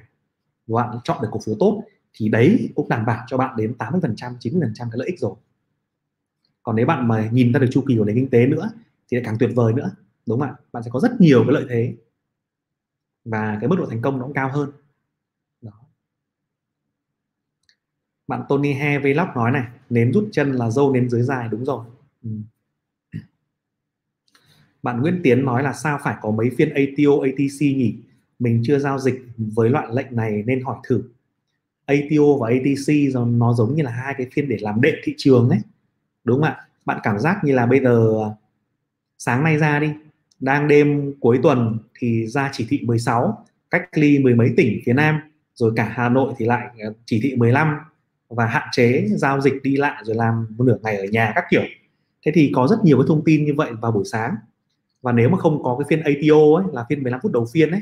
[0.66, 3.74] và bạn chọn được cổ phiếu tốt, thì đấy cũng đảm bảo cho bạn đến
[3.74, 5.34] 80 phần trăm 90 phần trăm cái lợi ích rồi.
[6.62, 8.70] Còn nếu bạn mà nhìn ra được chu kỳ của nền kinh tế nữa,
[9.10, 9.90] thì lại càng tuyệt vời nữa,
[10.26, 10.54] đúng không ạ?
[10.72, 11.94] Bạn sẽ có rất nhiều cái lợi thế
[13.24, 14.70] và cái mức độ thành công nó cũng cao hơn.
[15.62, 15.72] Đó.
[18.26, 21.64] bạn Tony He Vlog nói này nến rút chân là dâu nến dưới dài, đúng
[21.64, 21.84] rồi.
[22.22, 22.30] Ừ.
[24.82, 27.96] bạn Nguyễn Tiến nói là sao phải có mấy phiên ATO ATC nhỉ?
[28.38, 31.02] Mình chưa giao dịch với loại lệnh này nên hỏi thử.
[31.86, 32.94] ATO và ATC
[33.26, 35.60] nó giống như là hai cái phiên để làm đệm thị trường ấy.
[36.24, 36.66] Đúng không ạ?
[36.84, 38.28] Bạn cảm giác như là bây giờ à,
[39.18, 39.92] sáng nay ra đi
[40.40, 44.92] đang đêm cuối tuần thì ra chỉ thị 16 cách ly mười mấy tỉnh phía
[44.92, 45.20] Nam
[45.54, 47.76] rồi cả Hà Nội thì lại ờ, chỉ thị 15
[48.28, 51.44] và hạn chế giao dịch đi lại rồi làm một nửa ngày ở nhà các
[51.50, 51.62] kiểu.
[52.26, 54.34] Thế thì có rất nhiều cái thông tin như vậy vào buổi sáng.
[55.02, 57.70] Và nếu mà không có cái phiên ATO ấy là phiên 15 phút đầu phiên
[57.70, 57.80] ấy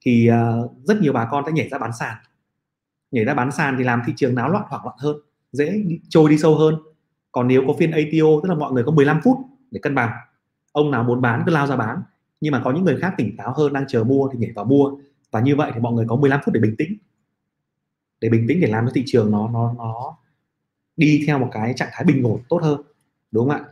[0.00, 2.16] thì uh, rất nhiều bà con sẽ nhảy ra bán sàn.
[3.10, 5.16] Nhảy ra bán sàn thì làm thị trường náo loạn hoảng loạn hơn
[5.52, 6.74] dễ trôi đi sâu hơn.
[7.32, 9.36] Còn nếu có phiên ATO tức là mọi người có 15 phút
[9.70, 10.10] để cân bằng
[10.72, 12.02] ông nào muốn bán cứ lao ra bán.
[12.40, 14.64] Nhưng mà có những người khác tỉnh táo hơn đang chờ mua thì nhảy vào
[14.64, 14.92] mua.
[15.30, 16.96] Và như vậy thì mọi người có 15 phút để bình tĩnh.
[18.20, 20.16] Để bình tĩnh để làm cho thị trường nó nó nó
[20.96, 22.82] đi theo một cái trạng thái bình ổn tốt hơn.
[23.30, 23.64] Đúng không ạ?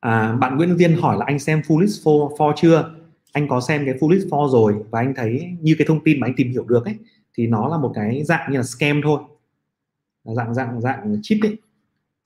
[0.00, 2.94] À, bạn Nguyễn Viên hỏi là anh xem full list for, for chưa?
[3.32, 6.20] Anh có xem cái full list for rồi và anh thấy như cái thông tin
[6.20, 6.96] mà anh tìm hiểu được ấy
[7.34, 9.20] thì nó là một cái dạng như là scam thôi.
[10.24, 11.56] Dạng dạng dạng chip ấy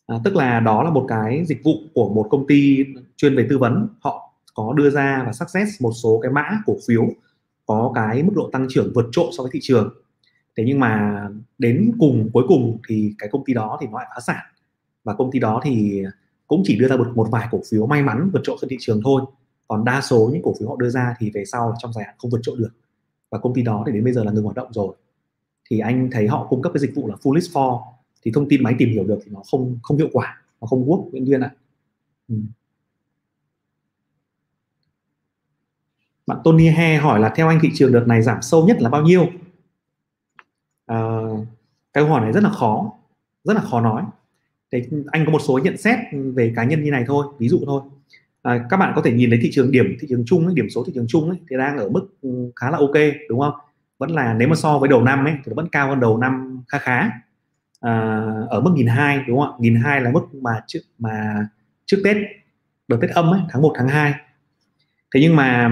[0.07, 2.85] à, tức là đó là một cái dịch vụ của một công ty
[3.17, 3.89] chuyên về tư vấn.
[4.01, 7.09] Họ có đưa ra và success một số cái mã cổ phiếu
[7.67, 9.95] có cái mức độ tăng trưởng vượt trội so với thị trường.
[10.57, 11.25] Thế nhưng mà
[11.59, 14.45] đến cùng cuối cùng thì cái công ty đó thì nó lại phá sản.
[15.05, 16.03] Và công ty đó thì
[16.47, 18.77] cũng chỉ đưa ra một, một vài cổ phiếu may mắn vượt trội trên thị
[18.81, 19.23] trường thôi.
[19.69, 22.15] Còn đa số những cổ phiếu họ đưa ra thì về sau trong dài hạn
[22.19, 22.71] không vượt trội được.
[23.31, 24.95] Và công ty đó thì đến bây giờ là ngừng hoạt động rồi.
[25.71, 27.81] Thì anh thấy họ cung cấp cái dịch vụ là full list for
[28.25, 30.87] thì thông tin máy tìm hiểu được thì nó không không hiệu quả nó không
[30.87, 31.51] work Nguyễn Duyên ạ.
[32.29, 32.35] Ừ.
[36.27, 38.91] bạn Tony He hỏi là theo anh thị trường đợt này giảm sâu nhất là
[38.91, 39.27] bao nhiêu?
[40.87, 40.99] À,
[41.93, 42.93] cái câu hỏi này rất là khó
[43.45, 44.03] rất là khó nói.
[44.73, 45.99] Thì anh có một số nhận xét
[46.35, 47.83] về cá nhân như này thôi ví dụ thôi.
[48.43, 50.71] À, các bạn có thể nhìn thấy thị trường điểm thị trường chung ấy, điểm
[50.71, 52.95] số thị trường chung ấy, thì đang ở mức ừ, khá là ok
[53.29, 53.55] đúng không?
[53.99, 56.19] Vẫn là nếu mà so với đầu năm ấy thì nó vẫn cao hơn đầu
[56.19, 57.11] năm khá khá
[57.85, 59.57] à, ở mức nghìn hai đúng không ạ?
[59.61, 61.47] Nghìn hai là mức mà trước mà
[61.87, 62.17] trước tết
[62.89, 64.15] đợt tết âm ấy tháng 1 tháng 2
[65.15, 65.71] thế nhưng mà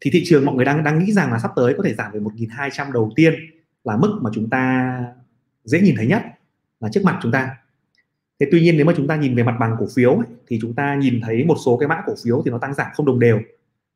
[0.00, 2.12] thì thị trường mọi người đang đang nghĩ rằng là sắp tới có thể giảm
[2.12, 3.34] về 1.200 đầu tiên
[3.84, 4.94] là mức mà chúng ta
[5.64, 6.22] dễ nhìn thấy nhất
[6.80, 7.56] là trước mặt chúng ta.
[8.40, 10.58] Thế tuy nhiên nếu mà chúng ta nhìn về mặt bằng cổ phiếu ấy, thì
[10.62, 13.06] chúng ta nhìn thấy một số cái mã cổ phiếu thì nó tăng giảm không
[13.06, 13.40] đồng đều.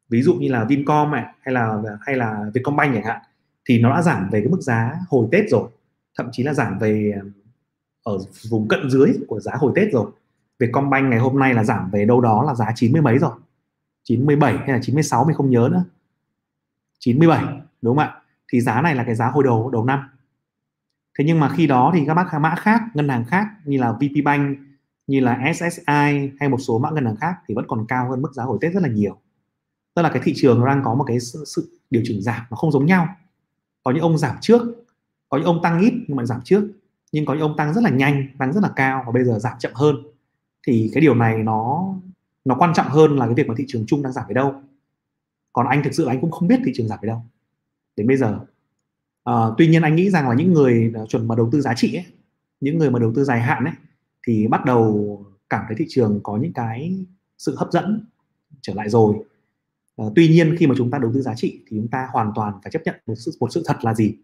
[0.09, 3.20] Ví dụ như là Vincom này, hay là hay là Vietcombank chẳng hạn
[3.68, 5.70] thì nó đã giảm về cái mức giá hồi Tết rồi
[6.18, 7.14] thậm chí là giảm về
[8.02, 8.18] ở
[8.50, 10.10] vùng cận dưới của giá hồi Tết rồi.
[10.58, 13.32] Vietcombank ngày hôm nay là giảm về đâu đó là giá 90 mấy rồi.
[14.02, 15.84] 97 hay là 96 mình không nhớ nữa.
[16.98, 17.44] 97
[17.82, 18.14] đúng không ạ?
[18.52, 20.00] Thì giá này là cái giá hồi đầu đầu năm.
[21.18, 23.92] Thế nhưng mà khi đó thì các bác mã khác ngân hàng khác như là
[23.92, 24.58] VP Bank
[25.06, 28.22] như là SSI hay một số mã ngân hàng khác thì vẫn còn cao hơn
[28.22, 29.16] mức giá hồi Tết rất là nhiều.
[29.94, 32.56] Tức là cái thị trường đang có một cái sự, sự điều chỉnh giảm nó
[32.56, 33.08] không giống nhau.
[33.84, 34.62] Có những ông giảm trước
[35.28, 36.68] có những ông tăng ít nhưng mà giảm trước
[37.12, 39.38] nhưng có những ông tăng rất là nhanh tăng rất là cao và bây giờ
[39.38, 39.96] giảm chậm hơn.
[40.66, 41.94] Thì cái điều này nó
[42.44, 44.55] nó quan trọng hơn là cái việc mà thị trường chung đang giảm về đâu.
[45.53, 47.23] Còn anh thực sự anh cũng không biết thị trường giảm về đâu.
[47.96, 48.40] Đến bây giờ
[49.25, 51.75] à, tuy nhiên anh nghĩ rằng là những người ờ, chuẩn mà đầu tư giá
[51.75, 52.05] trị ấy,
[52.61, 53.75] những người mà đầu tư dài hạn ấy
[54.27, 57.07] thì bắt đầu cảm thấy thị trường có những cái
[57.38, 58.07] sự hấp dẫn
[58.62, 59.14] trở lại rồi.
[59.96, 62.33] À, tuy nhiên khi mà chúng ta đầu tư giá trị thì chúng ta hoàn
[62.35, 64.14] toàn phải chấp nhận một sự một sự thật là gì?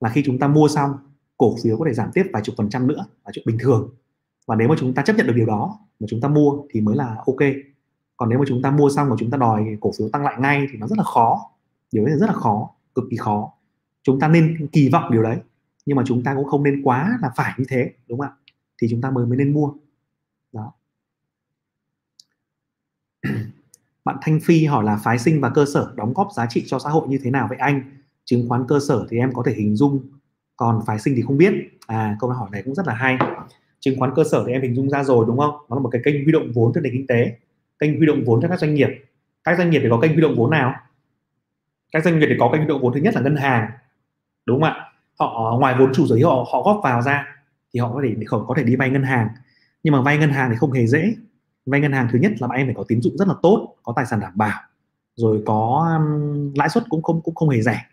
[0.00, 0.92] Là khi chúng ta mua xong
[1.38, 3.94] cổ phiếu có thể giảm tiếp vài chục phần trăm nữa là chuyện bình thường.
[4.46, 6.80] Và nếu mà chúng ta chấp nhận được điều đó mà chúng ta mua thì
[6.80, 7.36] mới là ok.
[8.16, 10.36] Còn nếu mà chúng ta mua xong mà chúng ta đòi cổ phiếu tăng lại
[10.38, 11.50] ngay thì nó rất là khó.
[11.92, 13.52] Điều đấy là rất là khó, cực kỳ khó.
[14.02, 15.36] Chúng ta nên kỳ vọng điều đấy,
[15.86, 18.36] nhưng mà chúng ta cũng không nên quá là phải như thế, đúng không ạ?
[18.82, 19.72] Thì chúng ta mới mới nên mua.
[20.52, 20.72] Đó.
[24.04, 26.78] Bạn Thanh Phi hỏi là phái sinh và cơ sở đóng góp giá trị cho
[26.78, 27.82] xã hội như thế nào vậy anh?
[28.24, 30.00] Chứng khoán cơ sở thì em có thể hình dung
[30.58, 31.52] còn phái sinh thì không biết.
[31.86, 33.18] À câu hỏi này cũng rất là hay.
[33.80, 35.54] Chứng khoán cơ sở thì em hình dung ra rồi đúng không?
[35.68, 37.36] Nó là một cái kênh huy động vốn cho nền kinh tế
[37.78, 38.88] kênh huy động vốn cho các doanh nghiệp.
[39.44, 40.74] Các doanh nghiệp thì có kênh huy động vốn nào?
[41.92, 43.70] Các doanh nghiệp thì có kênh huy động vốn thứ nhất là ngân hàng
[44.46, 44.84] đúng không ạ?
[45.18, 47.26] Họ ngoài vốn chủ sở hữu họ, họ góp vào ra
[47.74, 49.28] thì họ có thể họ có thể đi vay ngân hàng.
[49.82, 51.14] Nhưng mà vay ngân hàng thì không hề dễ.
[51.66, 53.92] Vay ngân hàng thứ nhất là em phải có tín dụng rất là tốt có
[53.96, 54.60] tài sản đảm bảo
[55.16, 57.86] rồi có um, lãi suất cũng không cũng không hề rẻ.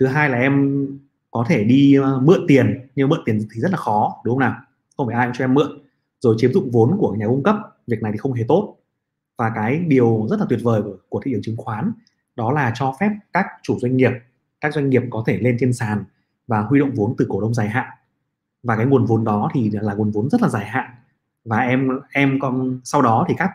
[0.00, 0.86] Thứ hai là em
[1.30, 4.40] có thể đi ờ, mượn tiền nhưng mượn tiền thì rất là khó đúng không
[4.40, 4.54] nào?
[4.96, 5.78] Không phải ai cũng cho em mượn.
[6.20, 8.76] Rồi chiếm dụng vốn của nhà cung cấp việc này thì không hề tốt.
[9.38, 11.92] Và cái điều rất là tuyệt vời của, của thị trường chứng khoán
[12.36, 14.10] đó là cho phép các chủ doanh nghiệp
[14.60, 16.04] các doanh nghiệp có thể lên trên sàn
[16.46, 17.88] và huy động vốn từ cổ đông dài hạn.
[18.62, 20.90] Và cái nguồn vốn đó thì là nguồn vốn rất là dài hạn.
[21.44, 23.50] Và em em còn sau đó thì các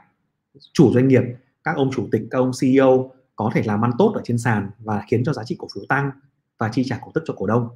[0.73, 1.23] chủ doanh nghiệp
[1.63, 4.69] các ông chủ tịch các ông CEO có thể làm ăn tốt ở trên sàn
[4.79, 6.12] và khiến cho giá trị cổ phiếu tăng
[6.57, 7.69] và chi trả cổ tức cho cổ đông.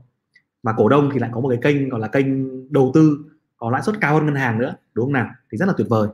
[0.64, 2.28] Và cổ đông thì lại có một cái kênh gọi là kênh
[2.74, 3.18] đầu tư,
[3.58, 5.30] có lãi suất cao hơn ngân hàng nữa, đúng không nào?
[5.52, 6.08] Thì rất là tuyệt vời.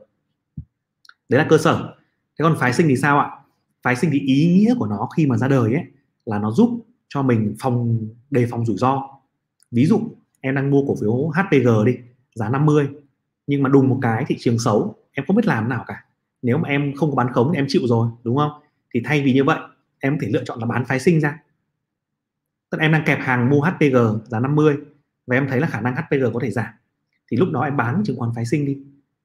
[1.29, 1.95] Đấy là cơ sở.
[2.39, 3.29] Thế còn phái sinh thì sao ạ?
[3.83, 5.83] Phái sinh thì ý nghĩa của nó khi mà ra đời ấy,
[6.25, 9.09] là nó giúp cho mình phòng, đề phòng rủi ro.
[9.71, 10.01] Ví dụ,
[10.41, 11.97] em đang mua cổ phiếu HPG đi,
[12.35, 12.87] giá 50
[13.47, 16.05] nhưng mà đùng một cái thị trường xấu, em không biết làm nào cả.
[16.41, 18.51] Nếu mà em không có bán khống thì em chịu rồi, đúng không?
[18.93, 19.59] Thì thay vì như vậy,
[19.99, 21.39] em có thể lựa chọn là bán phái sinh ra
[22.73, 24.77] tức em đang kẹp hàng mua HPG giá 50
[25.27, 26.73] và em thấy là khả năng HPG có thể giảm.
[27.31, 28.77] Thì lúc đó em bán chứng khoán phái sinh đi.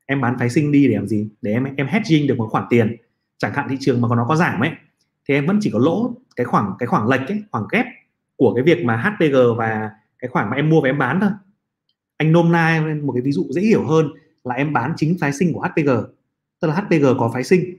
[0.07, 1.29] Em bán phái sinh đi để làm gì?
[1.43, 2.97] Để em em hedging được một khoản tiền.
[3.39, 4.71] Chẳng hạn thị trường mà nó có giảm ấy
[5.29, 7.87] thì em vẫn chỉ có lỗ cái khoảng cái khoảng lệch ấy khoảng ghép
[8.37, 11.31] của cái việc mà HPG và cái khoản mà em mua và em bán thôi.
[12.17, 14.09] Anh nôm na một cái ví dụ dễ hiểu hơn
[14.45, 15.91] là em bán chính phái sinh của HPG
[16.61, 17.77] tức là HPG có phái sinh.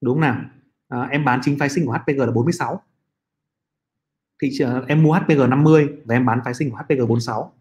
[0.00, 0.40] Đúng không nào?
[0.88, 2.82] À, em bán chính phái sinh của HPG là 46
[4.42, 7.52] thị trường em mua HPG 50 và em bán phái sinh của HPG 46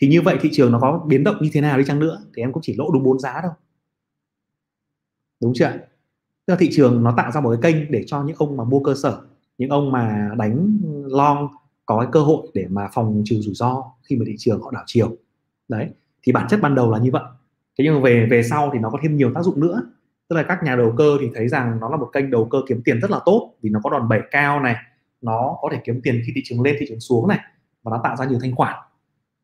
[0.00, 2.20] thì như vậy thị trường nó có biến động như thế nào đi chăng nữa
[2.34, 3.52] thì em cũng chỉ lỗ đúng bốn giá thôi.
[5.40, 5.72] Đúng chưa
[6.48, 8.64] tức là thị trường nó tạo ra một cái kênh để cho những ông mà
[8.64, 9.20] mua cơ sở,
[9.58, 11.48] những ông mà đánh long
[11.86, 14.70] có cái cơ hội để mà phòng trừ rủi ro khi mà thị trường họ
[14.70, 15.16] đảo chiều.
[15.68, 15.88] Đấy,
[16.22, 17.22] thì bản chất ban đầu là như vậy.
[17.78, 19.82] Thế nhưng mà về về sau thì nó có thêm nhiều tác dụng nữa.
[20.28, 22.58] Tức là các nhà đầu cơ thì thấy rằng nó là một kênh đầu cơ
[22.68, 24.76] kiếm tiền rất là tốt vì nó có đòn bẩy cao này
[25.20, 27.38] nó có thể kiếm tiền khi thị trường lên, thị trường xuống này,
[27.82, 28.74] và nó tạo ra nhiều thanh khoản.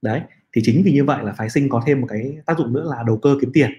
[0.02, 0.20] Đấy,
[0.52, 2.84] thì chính vì như vậy là phái sinh có thêm một cái tác dụng nữa
[2.90, 3.70] là đầu cơ kiếm tiền.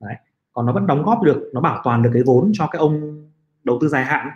[0.00, 0.14] Đấy,
[0.52, 3.24] còn nó vẫn đóng góp được, nó bảo toàn được cái vốn cho cái ông
[3.64, 4.28] đầu tư dài hạn.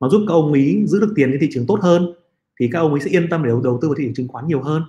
[0.00, 2.14] Nó giúp các ông ý giữ được tiền trên thị trường tốt hơn,
[2.60, 4.46] thì các ông ấy sẽ yên tâm để đầu tư vào thị trường chứng khoán
[4.46, 4.82] nhiều hơn.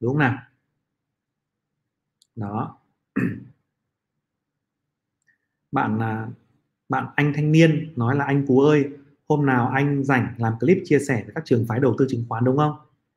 [0.00, 0.38] Đúng không nào?
[2.36, 2.78] Đó.
[5.72, 6.28] Bạn à,
[6.88, 8.84] bạn anh thanh niên nói là, anh Phú ơi
[9.28, 12.24] hôm nào anh rảnh làm clip chia sẻ với các trường phái đầu tư chứng
[12.28, 12.72] khoán đúng không?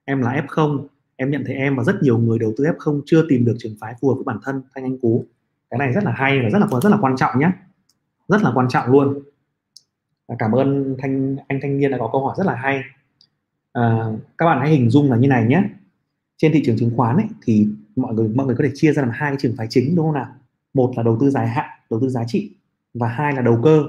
[0.06, 3.26] Em là F0 em nhận thấy em và rất nhiều người đầu tư F0 chưa
[3.30, 5.26] tìm được trường phái phù hợp với bản thân thanh anh cú.
[5.70, 7.52] cái này rất là hay và rất là rất là quan trọng nhé
[8.32, 9.20] rất là quan trọng luôn.
[10.40, 12.82] Cảm ơn thanh anh thanh niên đã có câu hỏi rất là hay.
[13.74, 14.06] À,
[14.38, 15.64] các bạn hãy hình dung là như này nhé.
[16.38, 19.02] Trên thị trường chứng khoán ấy, thì mọi người mọi người có thể chia ra
[19.02, 20.28] làm hai cái trường phái chính đúng không nào?
[20.74, 22.52] Một là đầu tư dài hạn đầu tư giá trị
[22.94, 23.84] và hai là đầu cơ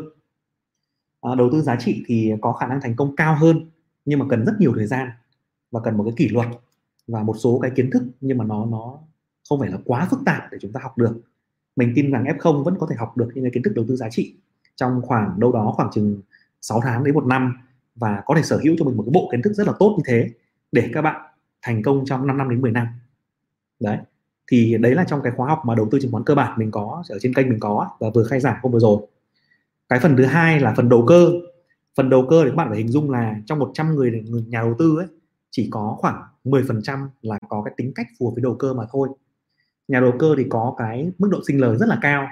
[1.23, 3.71] à, đầu tư giá trị thì có khả năng thành công cao hơn
[4.05, 5.09] nhưng mà cần rất nhiều thời gian
[5.71, 6.49] và cần một cái kỷ luật
[7.07, 8.99] và một số cái kiến thức nhưng mà nó nó
[9.49, 11.21] không phải là quá phức tạp để chúng ta học được.
[11.77, 13.97] Mình tin rằng F0 vẫn có thể học được những cái kiến thức đầu tư
[13.97, 14.35] giá trị
[14.77, 16.21] trong khoảng đâu đó khoảng chừng
[16.61, 17.59] 6 tháng đến một năm
[17.95, 19.95] và có thể sở hữu cho mình một cái bộ kiến thức rất là tốt
[19.97, 20.31] như thế
[20.73, 21.21] để các bạn
[21.63, 22.87] thành công trong 5 năm đến 10 năm.
[23.81, 23.99] Đấy
[24.51, 26.71] thì đấy là trong cái khóa học mà đầu tư chứng khoán cơ bản mình
[26.71, 29.07] có ở trên kênh mình có và vừa khai giảng hôm vừa rồi
[29.89, 31.31] cái phần thứ hai là phần đầu cơ.
[31.97, 34.61] Phần đầu cơ thì các bạn phải hình dung là trong 100 người, người nhà
[34.61, 35.07] đầu tư ấy
[35.51, 38.85] chỉ có khoảng 10% là có cái tính cách phù hợp với đầu cơ mà
[38.93, 39.09] thôi.
[39.89, 42.29] Nhà đầu cơ thì có cái mức độ sinh lời rất là cao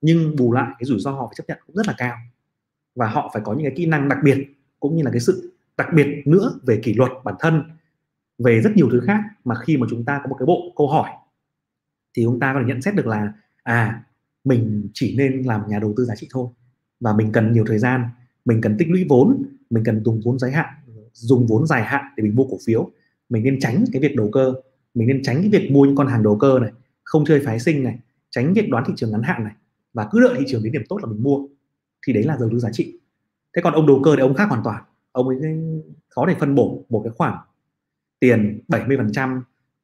[0.00, 2.16] nhưng bù lại cái rủi ro họ phải chấp nhận cũng rất là cao.
[2.94, 4.46] Và họ phải có những cái kỹ năng đặc biệt
[4.80, 7.62] cũng như là cái sự đặc biệt nữa về kỷ luật bản thân
[8.38, 10.88] về rất nhiều thứ khác mà khi mà chúng ta có một cái bộ câu
[10.88, 11.10] hỏi
[12.16, 14.04] thì chúng ta có thể nhận xét được là à
[14.44, 16.48] mình chỉ nên làm nhà đầu tư giá trị thôi
[17.00, 18.04] và mình cần nhiều thời gian,
[18.44, 20.74] mình cần tích lũy vốn, mình cần dùng vốn dài hạn,
[21.12, 22.90] dùng vốn dài hạn để mình mua cổ phiếu.
[23.28, 24.54] Mình nên tránh cái việc đầu cơ,
[24.94, 26.70] mình nên tránh cái việc mua những con hàng đầu cơ này,
[27.02, 27.98] không chơi phái sinh này,
[28.30, 29.54] tránh việc đoán thị trường ngắn hạn này.
[29.92, 31.38] Và cứ đợi thị trường đến điểm tốt là mình mua,
[32.06, 32.98] thì đấy là đầu tư giá trị.
[33.56, 34.82] Thế còn ông đầu cơ thì ông khác hoàn toàn.
[35.12, 35.38] Ông ấy
[36.08, 37.34] khó để phân bổ một cái khoản
[38.20, 39.40] tiền 70%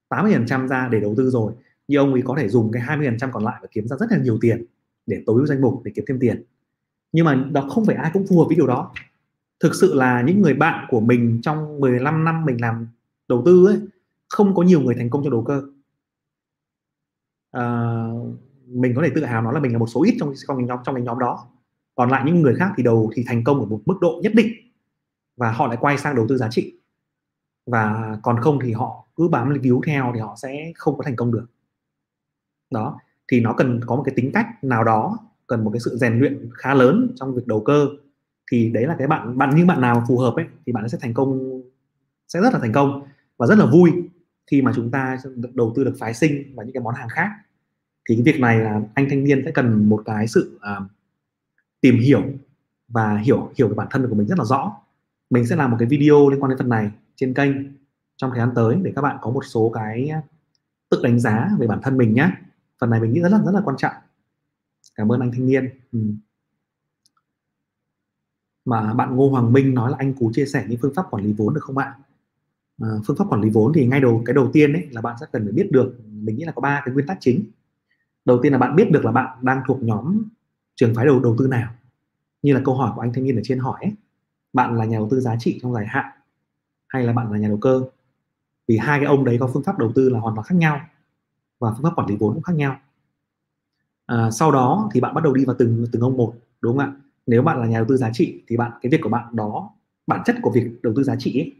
[0.09, 1.52] 80% ra để đầu tư rồi.
[1.88, 4.18] Nhưng ông ấy có thể dùng cái 20% còn lại và kiếm ra rất là
[4.18, 4.64] nhiều tiền
[5.07, 6.44] để tối ưu danh mục để kiếm thêm tiền
[7.12, 8.92] nhưng mà đó không phải ai cũng phù hợp với điều đó.
[9.60, 12.86] Thực sự là những người bạn của mình trong 15 năm mình làm
[13.28, 13.80] đầu tư ấy
[14.28, 15.62] không có nhiều người thành công trong đầu cơ.
[17.50, 17.62] À,
[18.66, 20.78] mình có thể tự hào nói là mình là một số ít trong trong nhóm
[20.84, 21.46] trong cái nhóm đó.
[21.94, 24.32] Còn lại những người khác thì đầu thì thành công ở một mức độ nhất
[24.34, 24.52] định
[25.36, 26.74] và họ lại quay sang đầu tư giá trị.
[27.66, 31.16] Và còn không thì họ cứ bám víu theo thì họ sẽ không có thành
[31.16, 31.46] công được.
[32.70, 35.96] Đó thì nó cần có một cái tính cách nào đó cần một cái sự
[35.96, 37.88] rèn luyện khá lớn trong việc đầu cơ
[38.52, 40.98] thì đấy là cái bạn bạn những bạn nào phù hợp ấy thì bạn sẽ
[41.00, 41.62] thành công
[42.28, 43.02] sẽ rất là thành công
[43.37, 43.90] và rất là vui
[44.50, 45.18] khi mà chúng ta
[45.54, 47.30] đầu tư được phái sinh và những cái món hàng khác.
[48.09, 50.90] Thì cái việc này là anh thanh niên sẽ cần một cái sự uh,
[51.80, 52.22] tìm hiểu
[52.88, 54.76] và hiểu hiểu về bản thân của mình rất là rõ.
[55.30, 57.52] Mình sẽ làm một cái video liên quan đến phần này trên kênh
[58.16, 60.11] trong thời gian tới để các bạn có một số cái
[60.90, 62.30] tự đánh giá về bản thân mình nhé
[62.80, 63.94] phần này mình nghĩ rất là rất là quan trọng
[64.96, 65.70] cảm ơn anh thanh niên.
[65.92, 65.98] Ừ.
[68.66, 71.24] mà bạn Ngô Hoàng Minh nói là anh cú chia sẻ những phương pháp quản
[71.24, 71.94] lý vốn được không ạ?
[72.80, 75.16] À, phương pháp quản lý vốn thì ngay đầu cái đầu tiên ấy là bạn
[75.20, 77.44] sẽ cần phải biết được mình nghĩ là có ba cái nguyên tắc chính.
[78.24, 80.22] Đầu tiên là bạn biết được là bạn đang thuộc nhóm
[80.74, 81.72] trường phái đầu đầu tư nào.
[82.42, 83.92] Như là câu hỏi của anh thanh niên ở trên hỏi ấy.
[84.52, 86.06] bạn là nhà đầu tư giá trị trong dài hạn
[86.88, 87.82] hay là bạn là nhà đầu cơ?
[88.68, 90.80] Vì hai cái ông đấy có phương pháp đầu tư là hoàn toàn khác nhau
[91.61, 92.78] và phương pháp quản lý vốn cũng khác nhau
[94.06, 96.86] à, sau đó thì bạn bắt đầu đi vào từng từng ông một đúng không
[96.86, 96.92] ạ?
[97.26, 99.70] Nếu bạn là nhà đầu tư giá trị thì bạn cái việc của bạn đó
[100.06, 101.52] bản chất của việc đầu tư giá trị ấy,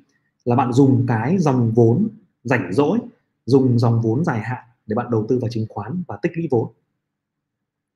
[0.45, 2.09] là bạn dùng cái dòng vốn
[2.45, 2.99] rảnh rỗi
[3.47, 6.49] dùng dòng vốn dài hạn để bạn đầu tư vào chứng khoán và tích lũy
[6.51, 6.73] vốn.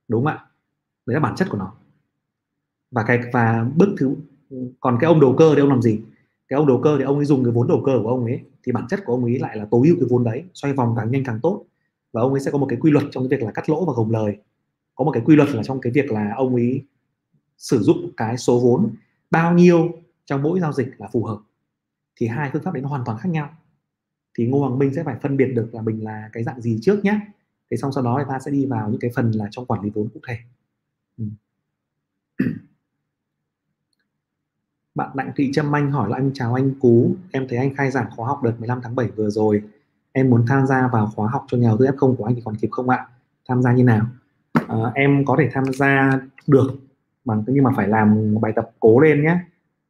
[0.08, 0.44] Đúng không ạ?
[1.06, 1.72] Đấy là bản chất của nó.
[2.90, 4.14] Và cái và bước thứ
[4.80, 6.00] còn cái ông đầu cơ thì ông làm gì?
[6.48, 8.40] Cái ông đầu cơ thì ông ấy dùng cái vốn đầu cơ của ông ấy
[8.64, 10.94] thì bản chất của ông ấy lại là tối ưu cái vốn đấy xoay vòng
[10.96, 11.64] càng nhanh càng tốt
[12.12, 13.85] và ông ấy sẽ có một cái quy luật trong cái việc là cắt lỗ
[13.85, 14.37] và gồng lời.
[14.94, 16.83] Có một cái quy luật là trong cái việc là ông ấy
[17.59, 18.94] sử dụng cái số vốn
[19.31, 19.88] bao nhiêu
[20.25, 21.38] trong mỗi giao dịch là phù hợp.
[22.16, 23.51] Thì hai phương pháp đấy nó hoàn toàn khác nhau.
[24.38, 26.79] Thì Ngô Hoàng Minh sẽ phải phân biệt được là mình là cái dạng gì
[26.83, 27.20] trước nhé
[27.70, 29.83] thế xong sau đó thì ta sẽ đi vào những cái phần là trong quản
[29.83, 30.38] lý vốn cụ thể.
[31.18, 31.25] Ừ.
[34.94, 37.90] bạn Đặng Thị Trâm Anh hỏi là, anh chào anh Cú, em thấy anh khai
[37.90, 39.62] giảng khóa học đợt 15 tháng 7 vừa rồi
[40.12, 42.42] em muốn tham gia vào khóa học cho nhà đầu tư F0 của anh thì
[42.44, 43.07] còn kịp không ạ?
[43.49, 44.07] Tham gia như nào?
[44.53, 46.70] À, em có thể tham gia được
[47.25, 49.38] bằng nhưng mà phải làm bài tập cố lên nhé.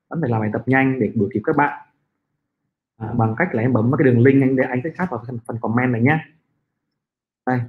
[0.08, 1.86] Vẫn phải làm bài tập nhanh để đuổi kịp các bạn.
[2.96, 5.10] À, bằng cách là em bấm vào cái đường link anh để anh sẽ chat
[5.10, 6.18] vào phần, phần comment này nhé.
[7.46, 7.60] Đây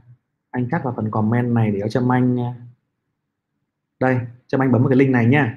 [0.52, 2.52] anh chat vào phần comment này để cho Trâm Anh ờ,
[4.00, 5.54] đây Trâm Anh bấm vào cái link này nhé.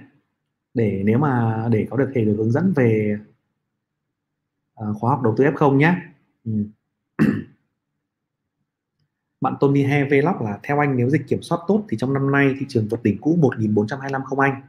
[0.74, 3.18] Để nếu mà để có được thể được hướng dẫn về
[4.82, 5.94] uh, khóa học đầu tư F0 nhé.
[6.44, 6.52] Ừ
[9.44, 12.32] bạn Tony He Vlog là theo anh nếu dịch kiểm soát tốt thì trong năm
[12.32, 14.62] nay thị trường vượt đỉnh cũ 1425 không anh?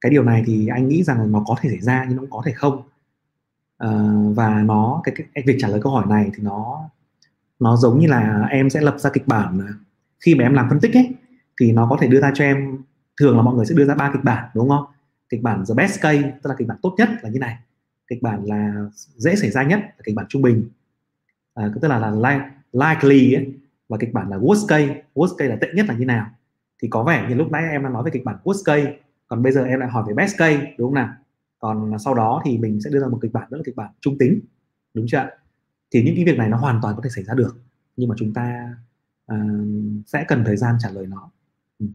[0.00, 2.30] Cái điều này thì anh nghĩ rằng nó có thể xảy ra nhưng nó cũng
[2.30, 2.82] có thể không.
[3.78, 3.88] À,
[4.34, 6.90] và nó cái, cái việc trả lời câu hỏi này thì nó
[7.60, 9.60] nó giống như là em sẽ lập ra kịch bản
[10.20, 11.14] khi mà em làm phân tích ấy
[11.60, 12.78] thì nó có thể đưa ra cho em
[13.20, 14.84] thường là mọi người sẽ đưa ra ba kịch bản đúng không?
[15.28, 17.56] Kịch bản the best case tức là kịch bản tốt nhất là như này.
[18.08, 18.74] Kịch bản là
[19.16, 20.68] dễ xảy ra nhất là kịch bản trung bình.
[21.54, 23.54] À, tức là là likely ấy,
[23.92, 26.26] và kịch bản là worst case worst case là tệ nhất là như nào?
[26.82, 29.42] Thì có vẻ như lúc nãy em đã nói về kịch bản worst case còn
[29.42, 31.14] bây giờ em lại hỏi về best case đúng không nào?
[31.58, 33.90] Còn sau đó thì mình sẽ đưa ra một kịch bản đó là kịch bản
[34.00, 34.40] trung tính
[34.94, 35.30] đúng chưa ạ?
[35.90, 37.56] Thì những cái việc này nó hoàn toàn có thể xảy ra được
[37.96, 38.76] nhưng mà chúng ta
[39.32, 39.38] uh,
[40.06, 41.30] sẽ cần thời gian trả lời nó.
[41.78, 41.86] Ừ.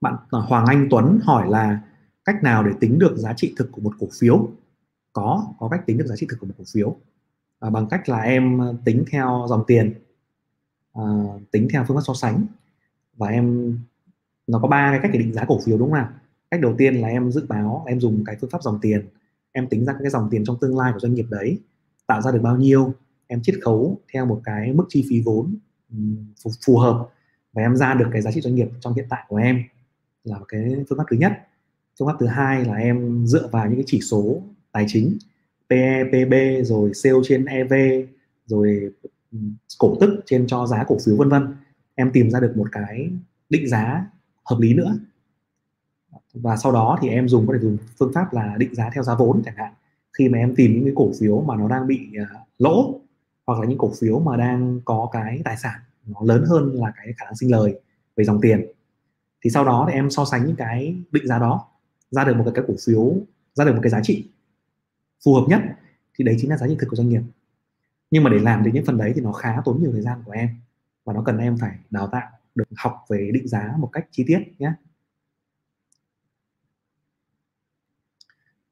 [0.00, 1.80] bạn ờ, Hoàng Anh Tuấn hỏi là
[2.24, 4.50] cách nào để tính được giá trị thực của một cổ phiếu?
[5.12, 6.96] Có có cách tính được giá trị thực của một cổ phiếu
[7.64, 9.94] à, bằng cách là em ờ, tính theo dòng tiền
[10.92, 11.02] à,
[11.50, 12.46] tính theo phương pháp so sánh.
[13.16, 13.78] Và em
[14.46, 16.08] nó có ba cái cách để định giá cổ phiếu đúng không nào?
[16.50, 19.08] Cách đầu tiên là em dự báo em dùng cái phương pháp dòng tiền.
[19.52, 21.60] Em tính ra cái dòng tiền trong tương lai của doanh nghiệp đấy
[22.06, 22.94] tạo ra được bao nhiêu
[23.26, 25.54] em chiết khấu theo một cái mức chi phí vốn
[26.42, 27.08] phù, phù hợp.
[27.52, 29.62] Và em ra được cái giá trị doanh nghiệp trong hiện tại của em
[30.24, 31.32] là cái phương pháp thứ nhất.
[31.98, 35.18] Phương pháp thứ hai là em dựa vào những cái chỉ số tài chính.
[35.70, 37.72] PE, PB rồi sale trên EV
[38.46, 38.92] rồi
[39.32, 39.38] ừ,
[39.78, 41.56] cổ tức trên cho giá cổ phiếu vân vân.
[41.94, 43.10] Em tìm ra được một cái
[43.50, 44.06] định giá
[44.44, 44.98] hợp lý nữa.
[46.34, 49.02] Và sau đó thì em dùng có thể dùng phương pháp là định giá theo
[49.02, 49.72] giá vốn chẳng hạn.
[50.18, 53.00] Khi mà em tìm những cái cổ phiếu mà nó đang bị uh, lỗ
[53.46, 56.92] hoặc là những cổ phiếu mà đang có cái tài sản nó lớn hơn là
[56.96, 57.80] cái khả năng sinh lời
[58.16, 58.66] về dòng tiền
[59.44, 61.68] thì sau đó thì em so sánh những cái định giá đó
[62.10, 63.14] ra được một cái, cái cổ phiếu
[63.54, 64.28] ra được một cái giá trị
[65.24, 65.60] phù hợp nhất
[66.14, 67.22] thì đấy chính là giá trị thực của doanh nghiệp
[68.10, 70.22] nhưng mà để làm được những phần đấy thì nó khá tốn nhiều thời gian
[70.24, 70.48] của em
[71.04, 74.24] và nó cần em phải đào tạo được học về định giá một cách chi
[74.26, 74.72] tiết nhé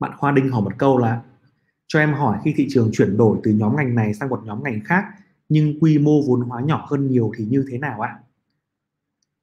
[0.00, 1.22] bạn Khoa Đinh hỏi một câu là
[1.86, 4.62] cho em hỏi khi thị trường chuyển đổi từ nhóm ngành này sang một nhóm
[4.62, 5.04] ngành khác
[5.48, 8.18] nhưng quy mô vốn hóa nhỏ hơn nhiều thì như thế nào ạ?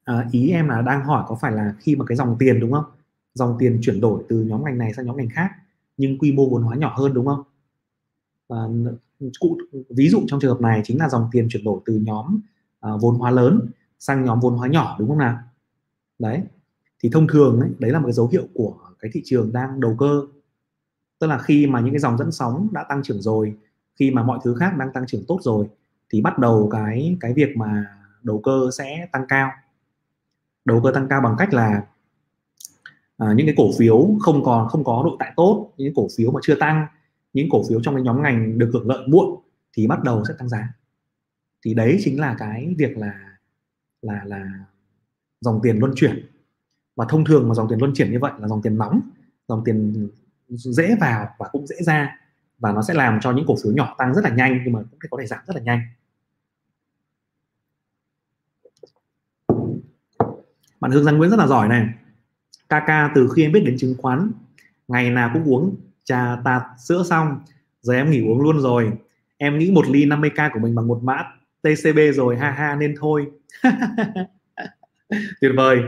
[0.03, 2.71] À, ý em là đang hỏi có phải là khi mà cái dòng tiền đúng
[2.71, 2.85] không?
[3.33, 5.51] Dòng tiền chuyển đổi từ nhóm ngành này sang nhóm ngành khác
[5.99, 7.43] nhưng quy mô vốn hóa nhỏ hơn đúng không?
[8.47, 8.57] À,
[9.39, 9.57] cụ
[9.89, 12.39] ví dụ trong trường hợp này chính là dòng tiền chuyển đổi từ nhóm
[12.87, 15.37] uh, vốn hóa lớn sang nhóm vốn hóa nhỏ đúng không nào?
[16.19, 16.43] Đấy.
[17.03, 19.79] Thì thông thường ấy, đấy là một cái dấu hiệu của cái thị trường đang
[19.79, 20.21] đầu cơ
[21.19, 23.57] tức là khi mà những cái dòng dẫn sóng đã tăng trưởng rồi
[23.95, 25.69] khi mà mọi thứ khác đang tăng trưởng tốt rồi
[26.09, 27.85] thì bắt đầu cái cái việc mà
[28.23, 29.51] đầu cơ sẽ tăng cao
[30.65, 31.85] đầu cơ tăng cao bằng cách là
[33.19, 36.31] à, những cái cổ phiếu không còn không có độ tại tốt những cổ phiếu
[36.31, 36.85] mà chưa tăng
[37.33, 39.41] những cổ phiếu trong cái nhóm ngành được hưởng lợi muộn
[39.73, 40.73] thì bắt đầu sẽ tăng giá.
[41.65, 43.13] Thì đấy chính là cái việc là
[44.01, 44.43] là là
[45.41, 46.25] dòng tiền luân chuyển.
[46.95, 49.01] Và thông thường mà dòng tiền luân chuyển như vậy là dòng tiền nóng
[49.47, 50.09] dòng tiền
[50.47, 52.17] dễ vào và cũng dễ ra
[52.59, 54.79] và nó sẽ làm cho những cổ phiếu nhỏ tăng rất là nhanh nhưng mà
[54.79, 55.79] cũng có thể giảm rất là nhanh.
[60.79, 61.87] Bạn Hương Giang Nguyễn rất là giỏi này.
[62.69, 64.31] Kaka từ khi em biết đến chứng khoán
[64.87, 67.39] ngày nào cũng uống trà tạt sữa xong
[67.81, 68.91] giờ em nghỉ uống luôn rồi.
[69.37, 71.23] Em nghĩ một ly 50k của mình bằng một mã
[71.61, 73.27] TCB rồi ha ha nên thôi.
[75.41, 75.79] Tuyệt vời.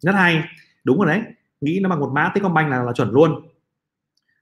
[0.00, 0.44] Rất hay.
[0.84, 1.22] Đúng rồi đấy.
[1.60, 3.48] Nghĩ nó bằng một mã Techcombank là là chuẩn luôn.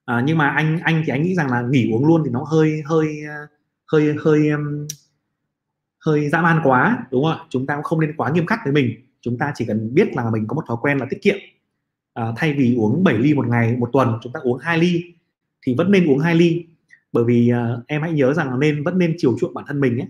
[0.04, 2.44] À, nhưng mà anh anh thì anh nghĩ rằng là nghỉ uống luôn thì nó
[2.44, 3.16] hơi hơi
[3.92, 4.86] hơi hơi um,
[5.98, 8.72] hơi dã man quá đúng không chúng ta cũng không nên quá nghiêm khắc với
[8.72, 9.06] mình.
[9.20, 11.36] Chúng ta chỉ cần biết là mình có một thói quen là tiết kiệm
[12.20, 15.04] à, thay vì uống 7 ly một ngày một tuần chúng ta uống 2 ly
[15.62, 16.66] thì vẫn nên uống 2 ly.
[17.12, 19.98] Bởi vì à, em hãy nhớ rằng nên vẫn nên chiều chuộng bản thân mình
[19.98, 20.08] ấy.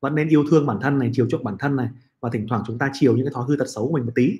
[0.00, 1.88] Vẫn nên yêu thương bản thân này chiều chuộng bản thân này.
[2.20, 4.12] Và thỉnh thoảng chúng ta chiều những cái thói hư tật xấu của mình một
[4.14, 4.38] tí.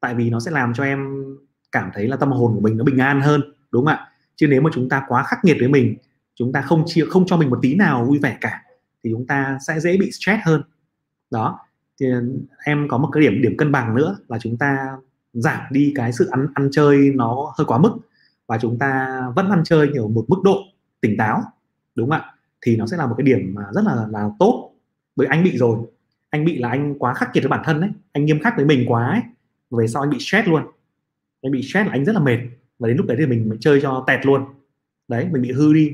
[0.00, 1.24] Tại vì nó sẽ làm cho em
[1.72, 3.40] cảm thấy là tâm hồn của mình nó bình an hơn
[3.70, 4.08] đúng không ạ?
[4.36, 5.96] Chứ nếu mà chúng ta quá khắc nghiệt với mình
[6.34, 8.62] chúng ta không chia không cho mình một tí nào vui vẻ cả
[9.04, 10.62] thì chúng ta sẽ dễ bị stress hơn.
[11.30, 11.58] Đó
[12.00, 12.22] thì ờ,
[12.64, 14.96] em có một cái điểm điểm cân bằng nữa là chúng ta
[15.32, 17.98] giảm đi cái sự ăn ăn chơi nó hơi quá mức
[18.46, 20.58] và chúng ta vẫn ăn chơi nhiều một mức độ
[21.00, 21.42] tỉnh táo
[21.94, 22.34] đúng không ạ?
[22.60, 24.72] Thì nó sẽ là một cái điểm mà rất là là tốt.
[25.16, 25.78] Bởi anh bị rồi
[26.30, 28.64] anh bị là anh quá khắc nghiệt với bản thân đấy anh nghiêm khắc với
[28.64, 29.20] mình quá ấy
[29.70, 30.62] về sau anh bị stress luôn.
[31.42, 32.38] Anh bị stress là anh rất là mệt
[32.78, 34.44] và đến lúc đấy thì mình, mình chơi cho tẹt luôn.
[35.08, 35.92] Đấy mình bị hư đi.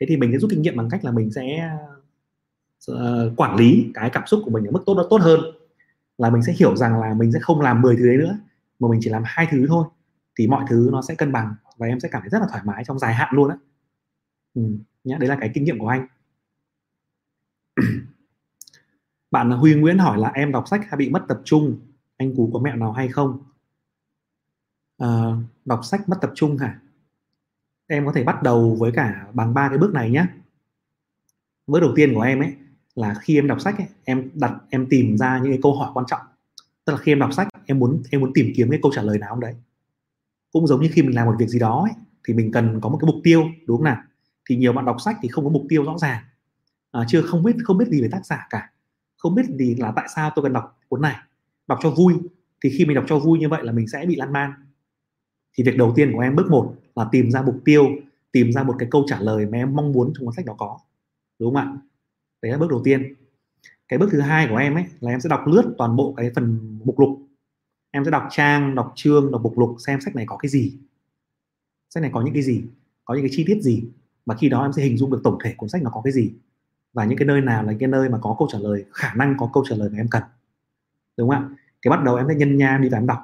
[0.00, 1.70] Thế thì mình sẽ rút kinh nghiệm bằng cách là mình sẽ
[2.92, 2.96] uh,
[3.36, 5.40] quản lý cái cảm xúc của mình ở mức tốt nó tốt hơn.
[6.18, 8.38] Là mình sẽ hiểu rằng là mình sẽ không làm 10 thứ đấy nữa
[8.78, 9.86] mà mình chỉ làm hai thứ thôi
[10.38, 12.62] thì mọi thứ nó sẽ cân bằng và em sẽ cảm thấy rất là thoải
[12.64, 13.56] mái trong dài hạn luôn á.
[14.54, 14.62] Ừ,
[15.04, 16.06] nhá đấy là cái kinh nghiệm của anh.
[19.30, 21.80] Bạn Huy Nguyễn hỏi là em đọc sách hay bị mất tập trung?
[22.16, 23.38] Anh cú có mẹo nào hay không?
[24.98, 25.08] À,
[25.64, 26.80] đọc sách mất tập trung hả?
[27.86, 30.26] Em có thể bắt đầu với cả bằng ba cái bước này nhé
[31.68, 32.54] bước đầu tiên của em ấy
[32.94, 35.90] là khi em đọc sách ấy, em đặt em tìm ra những cái câu hỏi
[35.94, 36.20] quan trọng.
[36.84, 39.02] Tức là khi em đọc sách em muốn em muốn tìm kiếm cái câu trả
[39.02, 39.54] lời nào không đấy?
[40.52, 41.92] Cũng giống như khi mình làm một việc gì đó ấy,
[42.28, 44.02] thì mình cần có một cái mục tiêu đúng không nào?
[44.48, 46.22] Thì nhiều bạn đọc sách thì không có mục tiêu rõ ràng.
[46.92, 48.70] À, chưa không biết không biết gì về tác giả cả.
[49.16, 51.16] Không biết gì là tại sao tôi cần đọc cuốn này.
[51.68, 52.14] Đọc cho vui.
[52.64, 54.52] Thì khi mình đọc cho vui như vậy là mình sẽ bị lan man.
[55.54, 57.88] Thì việc đầu tiên của em bước một là tìm ra mục tiêu
[58.32, 60.54] tìm ra một cái câu trả lời mà em mong muốn trong cuốn sách đó
[60.58, 60.78] có.
[61.38, 61.72] Đúng không ạ?
[62.42, 63.14] Đấy là bước đầu tiên.
[63.88, 66.30] Cái bước thứ hai của em ấy là em sẽ đọc lướt toàn bộ cái
[66.34, 67.27] phần mục lục
[67.90, 70.78] em sẽ đọc trang, đọc chương, đọc mục lục xem sách này có cái gì.
[71.90, 72.64] Sách này có những cái gì,
[73.04, 73.84] có những cái chi tiết gì,
[74.26, 76.12] và khi đó em sẽ hình dung được tổng thể cuốn sách nó có cái
[76.12, 76.32] gì.
[76.92, 79.14] Và những cái nơi nào là những cái nơi mà có câu trả lời, khả
[79.14, 80.22] năng có câu trả lời mà em cần.
[81.16, 81.48] Đúng không ạ?
[81.84, 83.18] Thì bắt đầu em sẽ nhân nha đi và em đọc.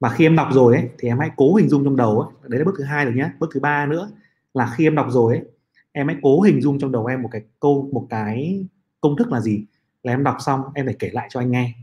[0.00, 2.32] Và khi em đọc rồi ấy, thì em hãy cố hình dung trong đầu ấy.
[2.48, 4.10] Đấy là bước thứ hai rồi nhé bước thứ ba nữa
[4.54, 5.44] là khi em đọc rồi ấy,
[5.92, 8.66] em hãy cố hình dung trong đầu em một cái câu, một cái
[9.00, 9.64] công thức là gì.
[10.02, 11.74] Là em đọc xong, em phải kể lại cho anh nghe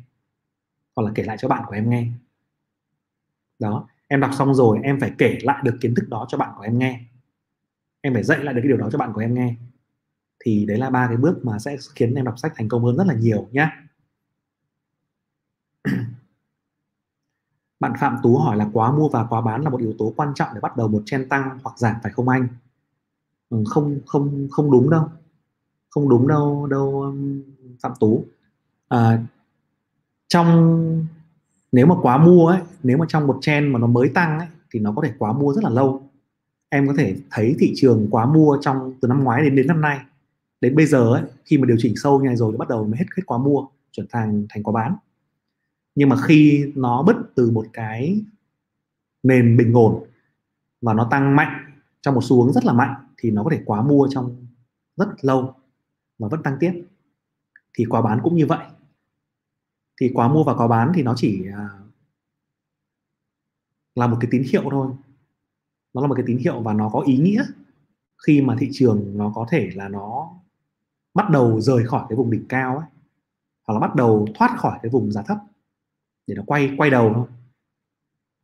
[0.95, 2.07] hoặc là kể lại cho bạn của em nghe.
[3.59, 6.53] Đó em đọc xong rồi em phải kể lại được kiến thức đó cho bạn
[6.57, 6.99] của em nghe.
[8.01, 9.55] Em phải dạy lại được cái điều đó cho bạn của em nghe.
[10.39, 12.97] Thì đấy là ba cái bước mà sẽ khiến em đọc sách thành công hơn
[12.97, 13.69] rất là nhiều nhé
[17.79, 20.33] bạn Phạm Tú hỏi là quá mua và quá bán là một yếu tố quan
[20.35, 22.47] trọng để bắt đầu một chen tăng hoặc giảm phải không anh?
[23.49, 25.09] Ừ, không không không đúng đâu.
[25.89, 27.43] Không đúng đâu đâu um,
[27.81, 28.25] Phạm Tú.
[28.89, 29.23] À,
[30.28, 31.07] trong
[31.71, 34.47] nếu mà quá mua ấy nếu mà trong một chen mà nó mới tăng ấy
[34.71, 36.09] thì nó có thể quá mua rất là lâu.
[36.69, 39.82] Em có thể thấy thị trường quá mua trong từ năm ngoái đến đến năm
[39.82, 39.99] nay.
[40.61, 42.86] Đến bây giờ ấy, khi mà điều chỉnh sâu như này rồi thì bắt đầu
[42.86, 44.95] mới hết hết quá mua chuyển thành thành quá bán.
[45.95, 48.21] Nhưng mà khi nó bứt từ một cái
[49.23, 50.03] nền bình ổn
[50.82, 51.71] và nó tăng mạnh
[52.01, 54.47] trong một xu hướng rất là mạnh thì nó có thể quá mua trong
[54.97, 55.53] rất lâu
[56.19, 56.84] và vẫn tăng tiếp.
[57.78, 58.65] Thì quá bán cũng như vậy
[60.01, 61.69] thì quá mua và quá bán thì nó chỉ à,
[63.95, 64.91] là một cái tín hiệu thôi.
[65.93, 67.43] Nó là một cái tín hiệu và nó có ý nghĩa
[68.25, 70.31] khi mà thị trường nó có thể là nó
[71.13, 72.87] bắt đầu rời khỏi cái vùng đỉnh cao ấy
[73.67, 75.37] hoặc là bắt đầu thoát khỏi cái vùng giá thấp
[76.27, 77.27] để nó quay quay đầu thôi.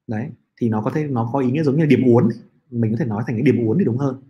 [0.07, 2.29] Đấy thì nó có thể nó có ý nghĩa giống như điểm uốn
[2.69, 4.23] mình có thể nói thành cái điểm uốn thì đúng hơn.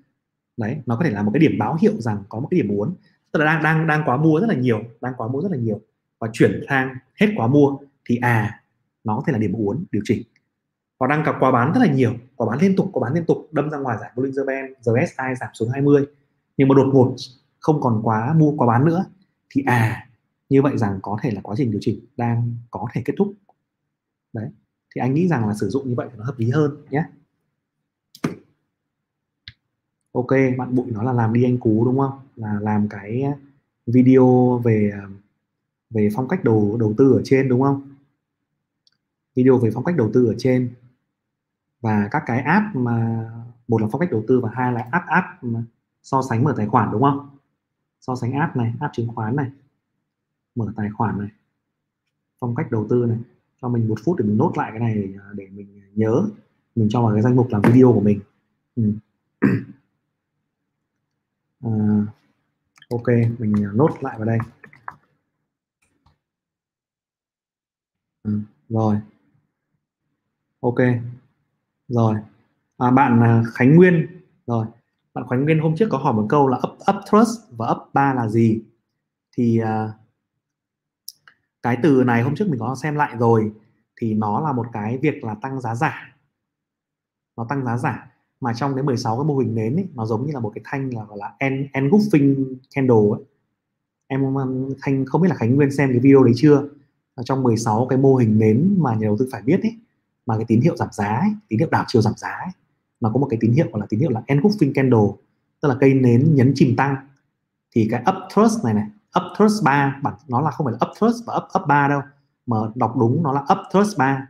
[0.58, 2.78] Đấy nó có thể là một cái điểm báo hiệu rằng có một cái điểm
[2.78, 2.94] uốn.
[3.32, 5.58] Tức là đang đang đang quá mua rất là nhiều đang quá mua rất là
[5.58, 5.82] nhiều
[6.22, 8.64] và chuyển sang hết quá mua thì à
[9.04, 10.24] nó có thể là điểm uốn, điều chỉnh.
[11.00, 13.26] Và đang cặp quá bán rất là nhiều quá bán liên tục quá bán liên
[13.26, 16.06] tục, đâm ra ngoài giải Bollinger Band RSI giảm xuống 20
[16.58, 17.16] nhưng mà đột ngột
[17.60, 19.06] không còn quá mua, quá bán nữa
[19.50, 20.08] thì à
[20.50, 23.34] như vậy rằng có thể là quá trình điều chỉnh đang có thể kết thúc.
[24.34, 24.50] Đấy,
[24.96, 27.04] thì anh nghĩ rằng là sử dụng như vậy nó hợp lý hơn nhé.
[30.12, 32.20] Ok, bạn bụi nó là làm đi anh cú đúng không?
[32.36, 33.24] Là làm cái
[33.88, 35.10] video về ờ,
[35.92, 37.96] về phong cách đầu đầu tư ở trên đúng không?
[39.36, 40.74] Video về phong cách đầu tư ở trên.
[41.82, 43.26] Và các cái app mà
[43.68, 45.64] một là phong cách đầu tư và hai là app app mà
[46.04, 47.30] so sánh mở tài khoản đúng không?
[48.00, 49.52] So sánh app này app chứng khoán này
[50.56, 51.30] mở tài khoản này
[52.40, 53.18] phong cách đầu tư này.
[53.62, 56.28] Cho mình một phút để mình nốt lại cái này để, để mình nhớ
[56.76, 58.20] mình cho vào cái danh mục làm video của mình.
[58.76, 58.94] Ừ.
[61.62, 61.72] à,
[62.90, 63.08] ok
[63.40, 64.38] mình à, nốt lại vào đây.
[68.24, 68.98] Ừ, rồi.
[70.60, 70.78] Ok
[71.88, 72.16] rồi.
[72.78, 74.08] À, bạn à, Khánh Nguyên.
[74.48, 74.66] Rồi
[75.14, 77.78] bạn Khánh Nguyên hôm trước có hỏi một câu là up up trust và up
[77.94, 78.62] ba là gì?
[79.38, 79.92] Thì uh,
[81.64, 83.52] cái từ này hôm trước mình có xem lại rồi
[84.02, 86.16] thì nó là một cái việc là tăng giá giả.
[87.38, 88.08] Nó tăng giá giả
[88.42, 90.62] mà trong cái 16 cái mô hình nến ấy, nó giống như là một cái
[90.66, 91.36] thanh là gọi là
[91.74, 93.24] engulfing candle ấy.
[94.08, 94.36] em
[94.82, 96.70] thanh không biết là khánh nguyên xem cái video đấy chưa?
[97.26, 99.78] Trong 16 cái mô hình nến mà nhà đầu tư phải biết ấy
[100.26, 102.52] mà cái tín hiệu giảm giá ấy, tín hiệu đảo chiều giảm giá ấy,
[103.00, 105.08] mà có một cái tín hiệu gọi là tín hiệu là engulfing candle
[105.62, 106.96] tức là cây nến nhấn chìm tăng.
[107.76, 108.86] Thì cái up thrust này này
[109.20, 111.88] up thrust 3 bản nó là không phải là up thrust và up up 3
[111.88, 112.02] đâu
[112.46, 114.28] mà đọc đúng nó là up thrust 3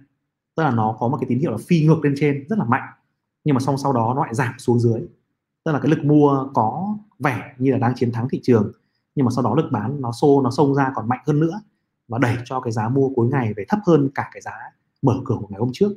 [0.55, 2.65] tức là nó có một cái tín hiệu là phi ngược lên trên rất là
[2.65, 2.89] mạnh.
[3.43, 5.01] Nhưng mà song sau đó nó lại giảm xuống dưới.
[5.65, 8.71] Tức là cái lực mua có vẻ như là đang chiến thắng thị trường
[9.15, 11.61] nhưng mà sau đó lực bán nó xô nó xông ra còn mạnh hơn nữa
[12.07, 14.53] và đẩy cho cái giá mua cuối ngày về thấp hơn cả cái giá
[15.01, 15.91] mở cửa của ngày hôm trước.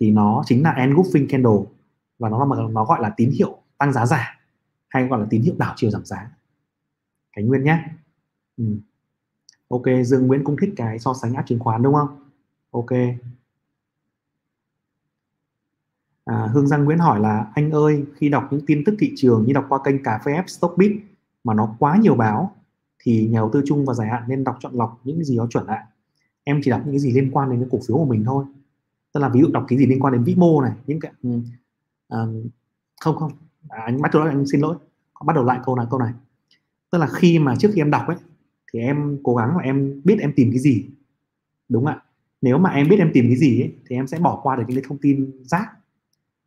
[0.00, 1.72] Thì nó chính là engulfing candle
[2.18, 4.40] và nó là nó gọi là tín hiệu tăng giá giả
[4.88, 6.30] hay gọi là tín hiệu đảo chiều giảm giá.
[7.36, 7.84] Khánh Nguyên nhé.
[8.56, 8.64] Ừ.
[9.68, 12.30] Ok Dương Nguyễn cũng thích cái so sánh áp chứng khoán đúng không?
[12.70, 12.90] Ok.
[16.24, 19.44] À, Hương Giang Nguyễn hỏi là anh ơi khi đọc những tin tức thị trường
[19.46, 20.92] như đọc qua kênh cà phê F Stockbit
[21.44, 22.56] mà nó quá nhiều báo
[23.02, 25.36] thì nhà đầu tư chung và dài hạn nên đọc chọn lọc những cái gì
[25.36, 25.84] đó chuẩn lại.
[26.44, 28.44] Em chỉ đọc những cái gì liên quan đến cái cổ phiếu của mình thôi.
[29.14, 31.12] Tức là ví dụ đọc cái gì liên quan đến vĩ mô này những cái
[32.08, 32.48] um,
[33.00, 33.32] không không.
[33.68, 34.76] À, anh bắt đầu anh xin lỗi.
[35.26, 36.12] Bắt đầu lại câu này câu này.
[36.92, 38.16] Tức là khi mà trước khi em đọc ấy
[38.72, 40.86] thì em cố gắng là em biết em tìm cái gì.
[41.68, 42.02] Đúng ạ?
[42.42, 44.62] Nếu mà em biết em tìm cái gì ấy, thì em sẽ bỏ qua được
[44.68, 45.66] những cái thông tin rác.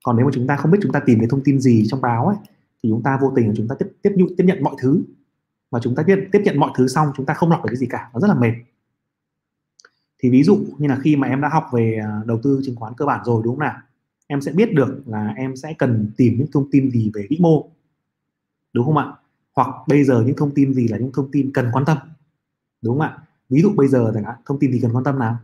[0.04, 2.02] Còn nếu mà chúng ta không biết chúng ta tìm cái thông tin gì trong
[2.02, 2.38] báo ấy
[2.84, 5.04] thì chúng ta vô tình chúng ta tiếp tiếp tiếp nhận mọi thứ
[5.74, 7.78] và chúng ta tiếp tiếp nhận mọi thứ xong, chúng ta không lọc được cái
[7.78, 8.54] gì cả, nó rất là mệt.
[10.20, 12.76] Thì ví dụ như là khi mà em đã học về à, đầu tư chứng
[12.76, 13.82] khoán cơ bản rồi, đúng không nào?
[14.28, 17.38] Em sẽ biết được là em sẽ cần tìm những thông tin gì về vĩ
[17.40, 17.70] mô,
[18.74, 19.14] đúng không ạ?
[19.56, 21.98] Hoặc bây giờ những thông tin gì là những thông tin cần quan tâm,
[22.82, 23.18] đúng không ạ?
[23.50, 25.38] Ví dụ bây giờ chẳng hạn, thông tin gì cần quan tâm nào?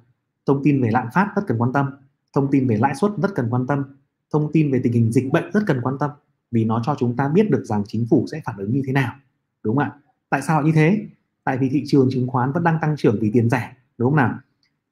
[0.45, 1.89] Thông tin về lạm phát rất cần quan tâm,
[2.33, 3.83] thông tin về lãi suất rất cần quan tâm,
[4.31, 6.11] thông tin về tình hình dịch bệnh rất cần quan tâm,
[6.51, 8.93] vì nó cho chúng ta biết được rằng chính phủ sẽ phản ứng như thế
[8.93, 9.15] nào,
[9.63, 9.91] đúng không ạ?
[10.29, 11.07] Tại sao như thế?
[11.43, 14.15] Tại vì thị trường chứng khoán vẫn đang tăng trưởng vì tiền rẻ, đúng không
[14.15, 14.37] nào?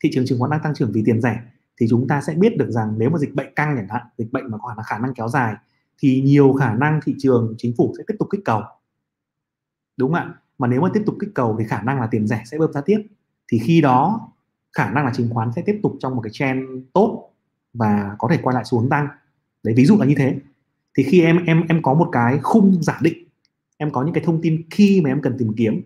[0.04, 1.42] Thị trường chứng khoán đang tăng trưởng vì tiền rẻ
[1.78, 4.32] thì chúng ta sẽ biết được rằng nếu mà dịch bệnh căng chẳng hạn, dịch
[4.32, 5.56] bệnh mà có khả năng kéo dài
[6.00, 8.62] thì nhiều khả năng thị trường chính phủ sẽ tiếp tục kích cầu.
[9.98, 10.34] Đúng không ạ?
[10.58, 12.74] Mà nếu mà tiếp tục kích cầu thì khả năng là tiền rẻ sẽ bơm
[12.74, 13.08] ra tiếp.
[13.48, 14.30] Thì khi đó,
[14.74, 16.64] khả năng là chứng khoán sẽ tiếp tục trong một cái trend
[16.94, 17.30] tốt
[17.74, 19.08] và có thể quay lại xuống tăng.
[19.64, 20.40] Đấy, ví dụ là như thế.
[20.98, 23.27] Thì khi em em em có một cái khung giả định
[23.78, 25.82] em có những cái thông tin khi mà em cần tìm kiếm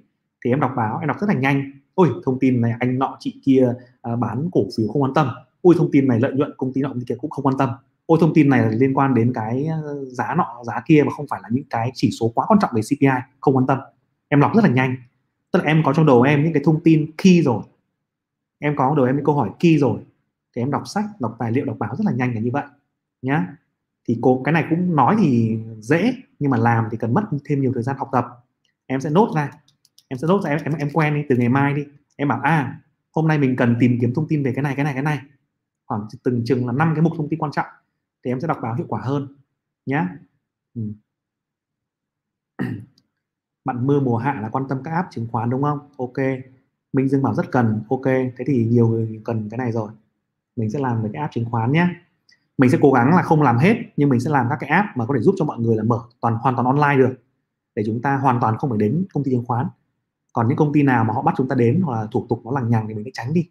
[0.46, 1.72] thì em đọc báo em đọc rất là nhanh.
[1.94, 5.28] Ôi thông tin này anh nọ chị kia à, bán cổ phiếu không quan tâm.
[5.62, 7.58] Ôi thông tin này lợi nhuận công ty nọ công ty kia cũng không quan
[7.58, 7.70] tâm.
[8.06, 9.78] Ôi thông tin này liên quan đến cái à,
[10.08, 12.72] giá nọ giá kia mà không phải là những cái chỉ số quá quan trọng
[12.74, 13.08] về CPI
[13.39, 13.78] không quan tâm.
[14.28, 14.96] Em lọc rất là nhanh.
[15.52, 17.64] Tức là em có trong đầu em những cái thông tin key rồi.
[18.60, 20.00] Em có trong đầu em những câu hỏi key rồi.
[20.56, 22.64] Thì em đọc sách đọc tài liệu đọc báo rất là nhanh là như vậy
[23.22, 23.48] nhá.
[24.08, 27.62] Thì cô cái này cũng nói thì dễ nhưng mà làm thì cần mất thêm
[27.62, 28.26] nhiều thời gian học tập.
[28.86, 29.52] Em sẽ nốt ra.
[30.08, 31.86] Em sẽ nốt ra em em, em quen đi từ ngày mai đi.
[32.16, 32.82] Em bảo à
[33.12, 35.20] hôm nay mình cần tìm kiếm thông tin về cái này cái này cái này.
[35.86, 37.66] Khoảng từng chừng là năm cái mục thông tin quan trọng
[38.26, 39.28] thì em sẽ đọc báo hiệu quả hơn
[39.86, 40.06] nhé
[40.76, 40.82] ừ.
[43.66, 45.80] bạn mưa mùa hạ là quan tâm các app chứng khoán đúng không?
[45.98, 46.18] Ok.
[46.94, 47.84] Minh dương bảo rất cần.
[47.89, 48.06] Ok.
[48.06, 49.92] Thế thì nhiều người cần cái này rồi.
[50.56, 51.88] Mình sẽ làm về cái app chứng khoán nhé
[52.62, 54.97] mình sẽ cố gắng là không làm hết, nhưng mình sẽ làm các cái app
[54.97, 57.16] mà có thể giúp cho mọi người là mở toàn, hoàn toàn online được.
[57.76, 59.68] Để chúng ta hoàn toàn không phải đến công ty chứng khoán.
[60.34, 62.41] Còn những công ty nào mà họ bắt chúng ta đến hoặc là thủ tục
[62.45, 63.47] nó lằng nhằng thì mình sẽ tránh đi.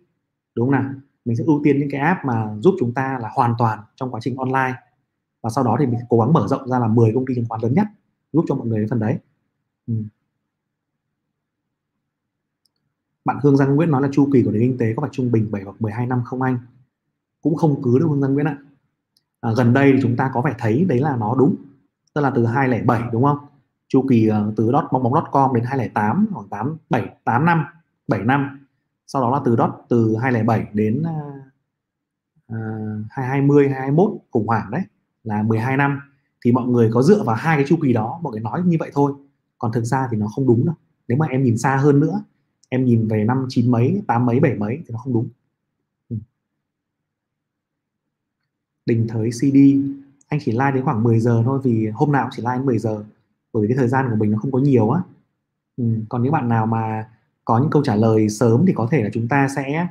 [0.54, 0.84] Đúng không nào?
[1.24, 4.10] Mình sẽ ưu tiên những cái app mà giúp chúng ta là hoàn toàn trong
[4.10, 4.74] quá trình online.
[5.42, 7.44] Và sau đó thì mình cố gắng mở rộng ra là 10 công ty chứng
[7.48, 7.86] khoán lớn nhất,
[8.32, 9.18] giúp cho mọi người phần đấy.
[9.86, 9.94] Ừ.
[13.24, 15.32] bạn Hương Giang Nguyễn nói là chu kỳ của nền kinh tế có phải trung
[15.32, 16.58] bình 7 hoặc 12 năm không anh?
[17.42, 18.58] Cũng không cứ đâu Hương Giang Nguyễn ạ
[19.40, 21.56] à, gần đây thì chúng ta có vẻ thấy đấy là nó đúng.
[22.14, 23.38] Tức là từ 207 đúng không?
[23.88, 27.64] Chu kỳ uh, từ dot bóng bóng com đến 208 khoảng 8 7 8 năm
[28.08, 28.66] 7 năm.
[29.06, 32.54] Sau đó là từ dot từ 207 đến uh,
[33.10, 34.82] 220 221 khủng hoảng đấy
[35.24, 36.00] là 12 năm.
[36.44, 38.76] Thì mọi người có dựa vào hai cái chu kỳ đó mọi người nói như
[38.80, 39.12] vậy thôi.
[39.58, 40.74] Còn thực ra thì nó không đúng đâu.
[41.08, 42.22] Nếu mà em nhìn xa hơn nữa
[42.70, 45.28] em nhìn về năm chín mấy tám mấy bảy mấy thì nó không đúng
[46.08, 46.16] ừ
[48.86, 49.56] đình thới cd
[50.28, 52.66] anh chỉ like đến khoảng 10 giờ thôi vì hôm nào cũng chỉ like đến
[52.66, 53.04] 10 giờ
[53.52, 55.02] bởi vì cái thời gian của mình nó không có nhiều á.
[55.76, 55.84] Ừ.
[56.08, 57.08] còn những bạn nào mà
[57.44, 59.86] có những câu trả lời sớm thì có thể là chúng ta sẽ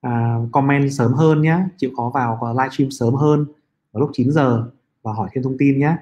[0.00, 3.46] à, comment sớm hơn nhé chịu khó vào livestream sớm hơn
[3.92, 4.70] vào lúc 9 giờ
[5.02, 5.96] và hỏi thêm thông tin nhé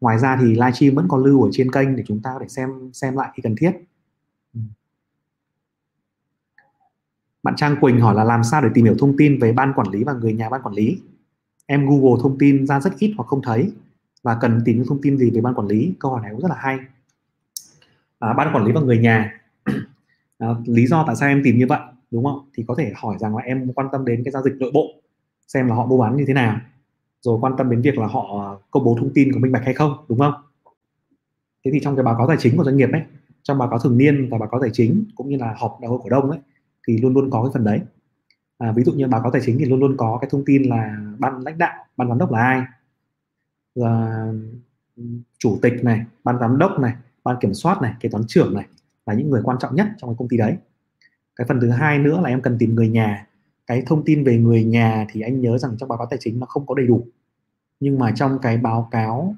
[0.00, 2.48] ngoài ra thì livestream vẫn còn lưu ở trên kênh để chúng ta có thể
[2.48, 3.72] xem xem lại khi cần thiết.
[4.54, 4.60] Ừ.
[7.42, 9.88] Bạn Trang Quỳnh hỏi là làm sao để tìm hiểu thông tin về ban quản
[9.88, 10.98] lý và người nhà ban quản lý?
[11.66, 13.72] Em google thông tin ra rất ít hoặc không thấy
[14.22, 15.94] và cần tìm những thông tin gì về ban quản lý?
[15.98, 16.78] Câu hỏi này cũng rất là hay.
[18.18, 19.40] À, ban quản lý và người nhà.
[20.38, 22.48] À, lý do tại sao em tìm như vậy đúng không?
[22.54, 24.86] Thì có thể hỏi rằng là em quan tâm đến cái giao dịch nội bộ
[25.48, 26.60] xem là họ mua bán như thế nào
[27.20, 29.74] rồi quan tâm đến việc là họ công bố thông tin có minh bạch hay
[29.74, 30.34] không đúng không?
[31.64, 33.02] Thế thì trong cái báo cáo tài chính của doanh nghiệp ấy
[33.42, 35.88] trong báo cáo thường niên và báo cáo tài chính cũng như là họp đại
[35.88, 36.40] hội cổ đông ấy
[36.88, 37.80] thì luôn luôn có cái phần đấy
[38.62, 40.62] à, ví dụ như báo cáo tài chính thì luôn luôn có cái thông tin
[40.62, 42.62] là ban lãnh đạo ban giám đốc là ai?
[43.74, 44.24] Và
[44.96, 45.02] ừ,
[45.38, 46.92] chủ tịch này ban giám đốc này
[47.24, 48.66] ban kiểm soát này kế toán trưởng này
[49.06, 50.56] là những người quan trọng nhất trong cái công ty đấy.
[51.36, 53.26] Cái phần thứ hai nữa là em cần tìm người nhà.
[53.66, 56.40] Cái thông tin về người nhà thì anh nhớ rằng trong báo cáo tài chính
[56.40, 57.06] nó không có đầy đủ.
[57.80, 59.36] Nhưng mà trong cái báo cáo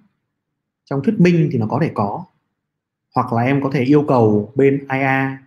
[0.85, 2.25] trong thuyết minh thì nó có thể có.
[3.15, 5.39] Hoặc là em có thể yêu cầu bên IA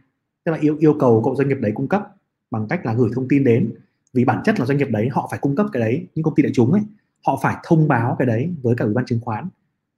[0.44, 2.17] tức là yêu yêu cầu cậu doanh nghiệp đấy cung cấp
[2.52, 3.74] bằng cách là gửi thông tin đến.
[4.14, 6.36] Vì bản chất là doanh nghiệp đấy, họ phải cung cấp cái đấy, những công
[6.36, 6.82] ty đại chúng ấy,
[7.28, 9.48] họ phải thông báo cái đấy với cả ủy ban chứng khoán.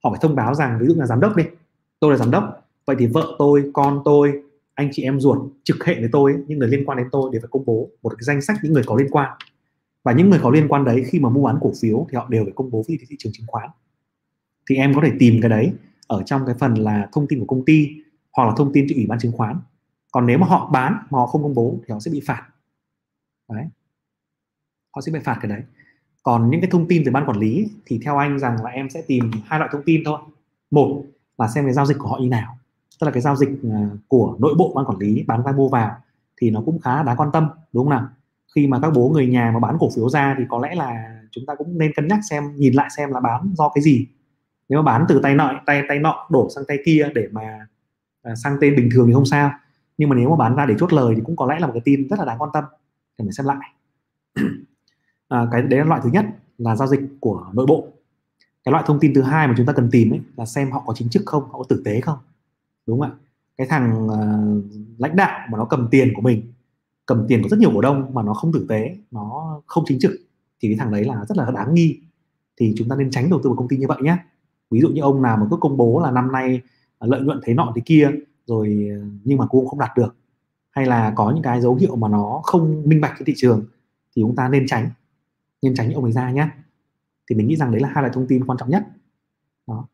[0.04, 1.44] Họ phải thông báo rằng, ví dụ là giám đốc đi,
[2.00, 4.42] tôi là giám đốc, vậy thì vợ tôi, con tôi,
[4.74, 7.40] anh chị em ruột trực hệ với tôi, những người liên quan đến tôi đều
[7.40, 9.30] phải công bố một cái danh sách những người có liên quan.
[10.04, 12.26] Và những người có liên quan đấy, khi mà mua bán cổ phiếu thì họ
[12.30, 13.70] đều phải công bố với thị trường chứng khoán.
[14.70, 15.72] Thì em có thể tìm cái đấy
[16.06, 17.88] ở trong cái phần là thông tin của công ty
[18.32, 19.56] hoặc là thông tin cho ủy ban chứng khoán
[20.10, 22.42] còn nếu mà họ bán mà họ không công bố thì họ sẽ bị phạt.
[23.52, 23.64] Đấy.
[24.94, 25.62] Họ sẽ bị phạt cái đấy.
[26.22, 28.90] Còn những cái thông tin từ ban quản lý thì theo anh rằng là em
[28.90, 30.18] sẽ tìm hai loại thông tin thôi.
[30.70, 31.02] Một
[31.38, 32.58] là xem cái giao dịch của họ như nào.
[33.00, 35.68] Tức là cái giao dịch à, của nội bộ ban quản lý bán ra mua
[35.68, 35.96] vào
[36.40, 38.08] thì nó cũng khá đáng quan tâm, đúng không nào?
[38.54, 41.20] Khi mà các bố người nhà mà bán cổ phiếu ra thì có lẽ là
[41.30, 44.06] chúng ta cũng nên cân nhắc xem, nhìn lại xem là bán do cái gì.
[44.68, 47.66] Nếu mà bán từ tay nọ, tay tay nọ đổ sang tay kia để mà
[48.22, 49.52] à, sang tên bình thường thì không sao
[50.00, 51.72] nhưng mà nếu mà bán ra để chốt lời thì cũng có lẽ là một
[51.72, 52.64] cái tin rất là đáng quan tâm.
[53.18, 53.74] Cần phải xem lại.
[55.28, 56.24] À, cái đấy là loại thứ nhất
[56.58, 57.88] là giao dịch của nội bộ.
[58.64, 60.82] Cái loại thông tin thứ hai mà chúng ta cần tìm ấy là xem họ
[60.86, 62.18] có chính chức không họ có tử tế không.
[62.86, 63.16] Đúng không ạ?
[63.56, 64.64] Cái thằng uh,
[64.98, 66.52] lãnh đạo mà nó cầm tiền của mình
[67.06, 69.98] cầm tiền của rất nhiều cổ đông mà nó không tử tế nó không chính
[69.98, 70.12] trực
[70.60, 72.00] thì cái thằng đấy là rất là đáng nghi.
[72.56, 74.16] Thì chúng ta nên tránh đầu tư vào công ty như vậy nhé
[74.70, 76.60] ví dụ như ông nào mà cứ công bố là năm nay
[77.00, 78.10] lợi nhuận thế nọ thế kia
[78.50, 80.16] rồi ờ, nhưng mà cô không đạt được.
[80.70, 83.64] Hay là có những cái dấu hiệu mà nó không minh bạch cái thị trường
[84.16, 84.90] thì chúng ta nên tránh
[85.62, 86.48] nên tránh những ông ấy ra nhé
[87.30, 88.86] thì mình nghĩ rằng đấy là hai loại thông tin quan trọng nhất.
[89.66, 89.88] Đó.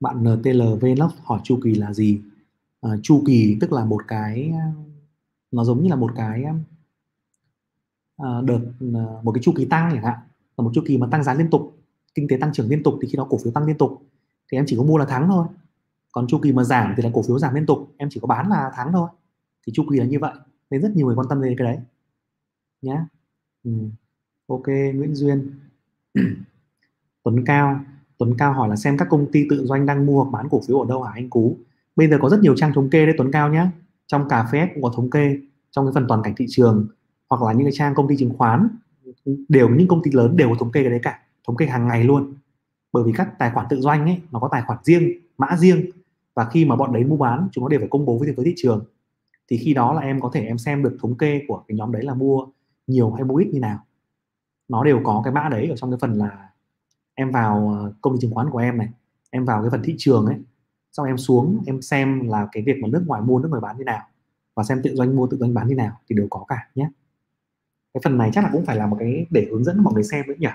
[0.00, 2.20] Bạn NTLV Vlog hỏi chu kỳ là gì?
[2.80, 4.82] À, chu kỳ tức là một cái ờ,
[5.52, 6.44] nó giống như là một cái
[8.16, 8.60] à, đợt
[9.22, 10.18] một cái chu kỳ tăng chẳng hạn.
[10.56, 11.76] Là một chu kỳ mà tăng giá liên tục
[12.16, 14.02] kinh tế tăng trưởng liên tục thì khi đó cổ phiếu tăng liên tục.
[14.52, 15.46] Thì em chỉ có mua là thắng thôi
[16.16, 18.26] còn chu kỳ mà giảm thì là cổ phiếu giảm liên tục, em chỉ có
[18.26, 19.08] bán là thắng thôi.
[19.66, 20.32] Thì chu kỳ là như vậy,
[20.70, 21.78] nên rất nhiều người quan tâm đến cái đấy.
[22.82, 23.06] Nhá.
[23.64, 23.70] Ừ.
[24.46, 25.50] ok, Nguyễn Duyên.
[27.22, 27.80] Tuấn Cao.
[28.18, 30.60] Tuấn Cao hỏi là xem các công ty tự doanh đang mua hoặc bán cổ
[30.68, 31.56] phiếu ở đâu hả anh Cú?
[31.96, 33.66] Bây giờ có rất nhiều trang thống kê đấy, Tuấn Cao nhé
[34.06, 35.38] trong cà phê cũng có thống kê,
[35.70, 36.86] trong cái phần toàn cảnh thị trường,
[37.28, 38.68] hoặc là những cái trang công ty chứng khoán,
[39.48, 41.88] đều những công ty lớn đều có thống kê cái đấy cả, thống kê hàng
[41.88, 42.34] ngày luôn.
[42.92, 45.90] Bởi vì các tài khoản tự doanh ấy, nó có tài khoản riêng, mã riêng
[46.36, 48.44] và khi mà bọn đấy mua bán, chúng nó đều phải công bố với với
[48.44, 48.84] thị trường.
[49.48, 51.92] Thì khi đó là em có thể em xem được thống kê của cái nhóm
[51.92, 52.46] đấy là mua
[52.86, 53.78] nhiều hay mua ít như nào.
[54.68, 56.50] Nó đều có cái mã đấy ở trong cái phần là
[57.14, 58.88] em vào ờ, công ty chứng khoán của em này,
[59.30, 60.36] em vào cái phần thị trường ấy.
[60.92, 63.78] Xong em xuống, em xem là cái việc mà nước ngoài mua, nước ngoài bán
[63.78, 64.02] như nào.
[64.54, 66.88] Và xem tự doanh, mua tự doanh bán như nào thì đều có cả nhé.
[67.94, 70.04] Cái phần này chắc là cũng phải là một cái để hướng dẫn mọi người
[70.04, 70.48] xem đấy nhỉ.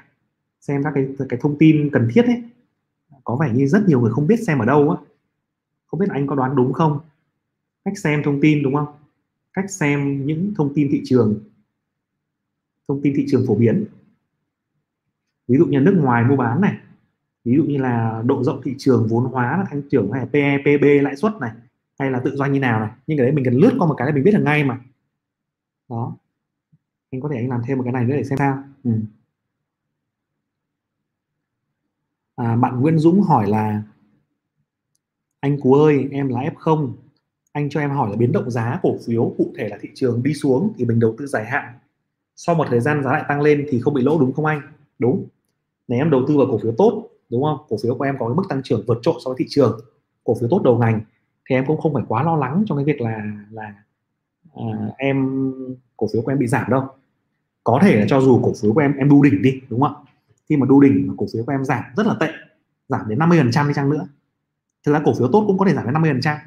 [0.62, 2.44] Xem các cái cái thông tin cần thiết ấy.
[3.24, 4.98] Có vẻ như rất nhiều người không biết xem ở đâu á
[5.92, 7.00] không biết anh có đoán đúng không?
[7.86, 8.88] Cách xem thông tin đúng không?
[9.54, 11.40] Cách xem những thông tin thị trường.
[12.88, 13.86] Thông tin thị trường phổ biến.
[15.48, 16.78] Ví dụ như nước ngoài mua bán này.
[17.46, 20.28] Ví dụ như là độ rộng thị trường vốn hóa là tăng trưởng hay là
[20.34, 21.52] PE, PB lãi suất này
[22.00, 22.90] hay là tự doanh như nào này.
[23.08, 24.80] Nhưng cái đấy mình cần lướt qua một cái là mình biết được ngay mà.
[25.90, 26.18] Đó.
[27.12, 28.64] Anh có thể anh làm thêm một cái này nữa để xem sao.
[28.84, 28.92] Ừ.
[32.36, 33.84] à, bạn Nguyễn Dũng hỏi là
[35.42, 36.92] anh Cú ơi em là F0
[37.52, 40.24] anh cho em hỏi là biến động giá cổ phiếu cụ thể là thị trường
[40.24, 41.74] đi xuống thì mình đầu tư dài hạn.
[42.36, 44.62] Sau một thời gian giá lại tăng lên thì không bị lỗ đúng không anh?
[45.00, 45.28] Đúng.
[45.88, 47.58] Nếu em đầu tư vào cổ phiếu tốt đúng không?
[47.70, 49.80] Cổ phiếu của em có cái mức tăng trưởng vượt trội so với thị trường.
[50.24, 51.02] Cổ phiếu tốt đầu ngành
[51.50, 53.74] thì em cũng không phải quá lo lắng trong cái việc là là
[54.56, 54.66] à,
[54.98, 55.52] em
[55.98, 56.88] cổ phiếu của em bị giảm đâu.
[57.64, 59.96] Có thể là cho dù cổ phiếu của em em đu đỉnh đi đúng không
[59.96, 60.02] ạ?
[60.50, 62.30] Khi mà đu đỉnh mà cổ phiếu của em giảm rất là tệ
[62.88, 64.08] giảm đến 50 phần trăm đi chăng nữa
[64.86, 66.38] thực ra cổ phiếu tốt cũng có thể giảm đến 50 phần trăm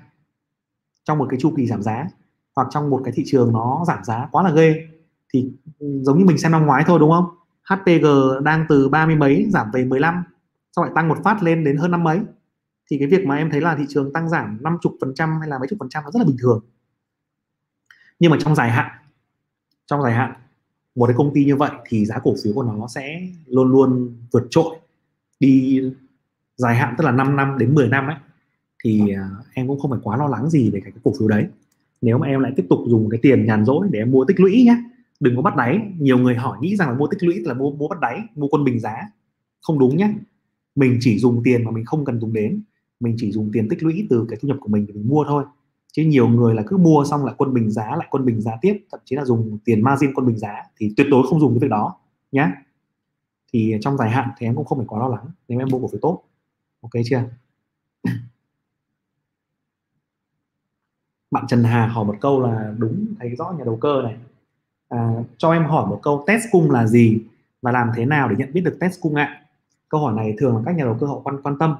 [1.05, 2.07] trong một cái chu kỳ giảm giá,
[2.57, 4.89] hoặc trong một cái thị trường nó giảm giá quá là ghê.
[5.35, 7.25] Thì ừ, giống như mình xem năm ngoái thôi, đúng không?
[7.63, 8.07] HPG
[8.43, 10.25] đang từ ba mươi mấy giảm về 15
[10.77, 12.21] sau lại tăng một phát lên đến hơn năm mấy.
[12.91, 15.49] Thì cái việc mà em thấy là thị trường tăng giảm 50 phần trăm hay
[15.49, 16.61] là mấy chục phần trăm nó rất là bình thường.
[18.19, 18.91] Nhưng mà trong dài hạn,
[19.87, 20.33] trong dài hạn,
[20.95, 24.17] một cái công ty như vậy thì giá cổ phiếu của nó sẽ luôn luôn
[24.33, 24.79] vượt trội,
[25.41, 25.83] đi
[26.57, 28.17] dài hạn tức là 5 năm đến 10 năm ấy
[28.85, 31.29] thì à, em cũng không phải quá lo lắng gì về cái, cái cổ phiếu
[31.29, 31.47] đấy.
[32.01, 34.41] Nếu mà em lại tiếp tục dùng cái tiền nhàn rỗi để em mua tích
[34.41, 34.77] lũy nhé
[35.21, 35.81] đừng có bắt đáy.
[35.99, 38.49] Nhiều người hỏi nghĩ rằng là mua tích lũy là mua mua bắt đáy mua
[38.49, 38.97] quân bình giá.
[39.63, 40.11] Không đúng nhé
[40.75, 42.63] mình chỉ dùng tiền mà mình không cần dùng đến.
[43.01, 45.25] Mình chỉ dùng tiền tích lũy từ cái thu nhập của mình để mình mua
[45.29, 45.45] thôi.
[45.93, 48.53] Chứ nhiều người là cứ mua xong lại quân bình giá lại quân bình giá
[48.61, 51.53] tiếp thậm chí là dùng tiền margin quân bình giá thì tuyệt đối không dùng
[51.53, 51.97] cái việc đó
[52.33, 52.49] nhé
[53.53, 55.27] thì trong dài hạn thì em cũng không phải quá lo lắng.
[55.49, 56.23] Nếu em mua cổ phiếu tốt
[56.85, 57.23] ok chưa?
[61.31, 64.17] Bạn Trần Hà hỏi một câu là đúng thấy rõ nhà đầu cơ này.
[64.89, 67.23] À, cho em hỏi một câu test cung là gì
[67.63, 69.45] và làm thế nào để nhận biết được test cung ạ?
[69.89, 71.77] Câu hỏi này thường là các nhà đầu cơ họ quan quan tâm.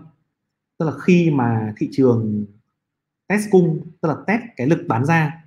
[0.79, 2.45] Tức là khi mà thị trường
[3.27, 5.45] test cung tức là test cái lực bán ra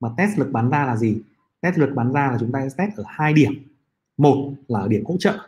[0.00, 1.22] mà test lực bán ra là gì?
[1.60, 3.52] Test lực bán ra là chúng ta test ở hai điểm.
[4.16, 5.38] Một là ở điểm hỗ trợ.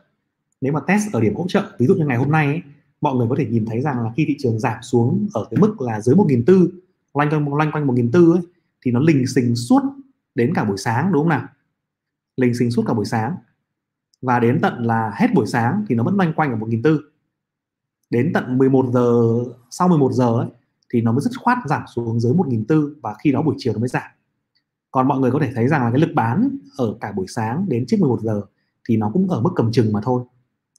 [0.60, 2.62] Nếu mà test ở điểm hỗ trợ ví dụ như ngày hôm nay ấy,
[3.00, 5.60] mọi người có thể nhìn thấy rằng là khi thị trường giảm xuống ở cái
[5.60, 6.70] mức là dưới một nghìn tư
[7.14, 8.42] loanh quanh loanh quanh một nghìn tư ấy
[8.84, 9.82] thì nó lình xình suốt
[10.34, 11.46] đến cả buổi sáng đúng không nào?
[12.36, 13.36] Lình xình suốt cả buổi sáng.
[14.22, 16.82] Và đến tận là hết buổi sáng thì nó vẫn loanh quanh ở một nghìn
[16.82, 17.00] tư.
[18.10, 19.38] Đến tận 11 giờ
[19.70, 20.48] sau 11 giờ ấy,
[20.92, 23.78] thì nó mới dứt khoát giảm xuống dưới 1.400 và khi đó buổi chiều nó
[23.78, 24.10] mới giảm.
[24.90, 27.66] Còn mọi người có thể thấy rằng là cái lực bán ở cả buổi sáng
[27.68, 28.42] đến trước 11 giờ
[28.88, 30.22] thì nó cũng ở mức cầm chừng mà thôi.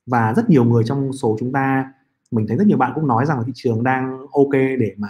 [0.05, 1.93] Và rất nhiều người trong số chúng ta
[2.31, 5.09] mình thấy rất nhiều bạn cũng nói rằng là thị trường đang ok để mà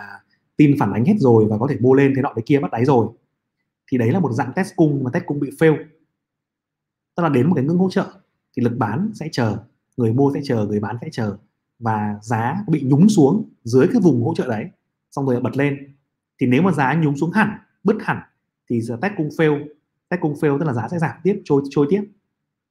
[0.57, 2.72] tin phản ánh hết rồi và có thể mua lên thế nọ thế kia bắt
[2.72, 3.07] đáy rồi.
[3.91, 5.78] Thì đấy là một dạng test cung mà test cung bị fail.
[7.15, 8.05] Tức là đến một cái ngưỡng hỗ trợ
[8.57, 9.57] thì lực bán sẽ chờ,
[9.97, 11.38] người mua sẽ chờ, người bán sẽ chờ
[11.80, 14.65] và giá bị nhúng xuống dưới cái vùng hỗ trợ đấy,
[15.11, 15.95] xong rồi bật lên.
[16.41, 17.49] Thì nếu mà giá nhúng xuống hẳn,
[17.84, 18.17] bứt hẳn
[18.70, 19.65] thì giờ test cung fail,
[20.09, 22.03] test cung fail tức là giá sẽ giảm tiếp, trôi trôi tiếp.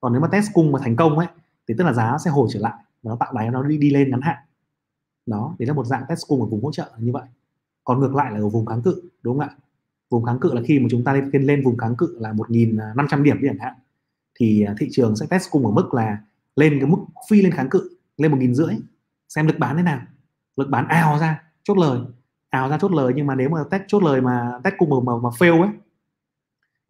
[0.01, 1.27] Còn nếu mà test cung mà thành công ấy,
[1.69, 4.11] thì tức là giá sẽ hồi trở lại nó tạo đáy nó đi đi lên
[4.11, 4.37] ngắn hạn.
[5.27, 7.27] Đó đấy là một dạng test cung ở vùng hỗ trợ như vậy.
[7.85, 9.55] Còn ngược lại là ở vùng kháng cự đúng không ạ?
[10.11, 13.21] Vùng kháng cự là khi mà chúng ta lên lên vùng kháng cự là 1.500
[13.21, 13.75] à, điểm chẳng hạn
[14.41, 16.19] thì à, thị trường sẽ test cung ở mức là
[16.57, 16.99] lên cái mức
[17.31, 18.75] phi lên kháng cự lên một nghìn rưỡi.
[19.29, 20.01] Xem lực bán thế nào.
[20.57, 22.01] Lực bán ào ra chốt lời.
[22.51, 24.97] Ào ra chốt lời nhưng mà nếu mà test chốt lời mà test cung mà,
[25.05, 25.71] mà, mà fail ấy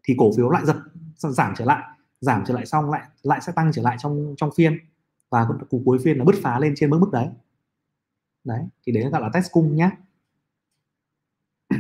[0.05, 0.77] thì cổ phiếu lại giật
[1.17, 1.83] giảm trở lại.
[2.21, 4.79] Giảm trở lại xong lại lại sẽ tăng trở lại trong trong phiên
[5.31, 7.29] và cuối cuối phiên là bứt phá lên trên mức mức đấy.
[8.45, 9.91] Đấy thì đấy gọi là test cung nhé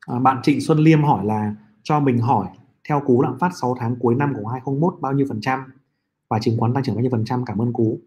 [0.00, 2.48] à, bạn Trịnh Xuân Liêm hỏi là cho mình hỏi
[2.88, 5.72] theo cú lạm phát 6 tháng cuối năm của 2021 bao nhiêu phần trăm
[6.28, 7.44] và chứng khoán tăng trưởng bao nhiêu phần trăm?
[7.44, 8.00] Cảm ơn cú.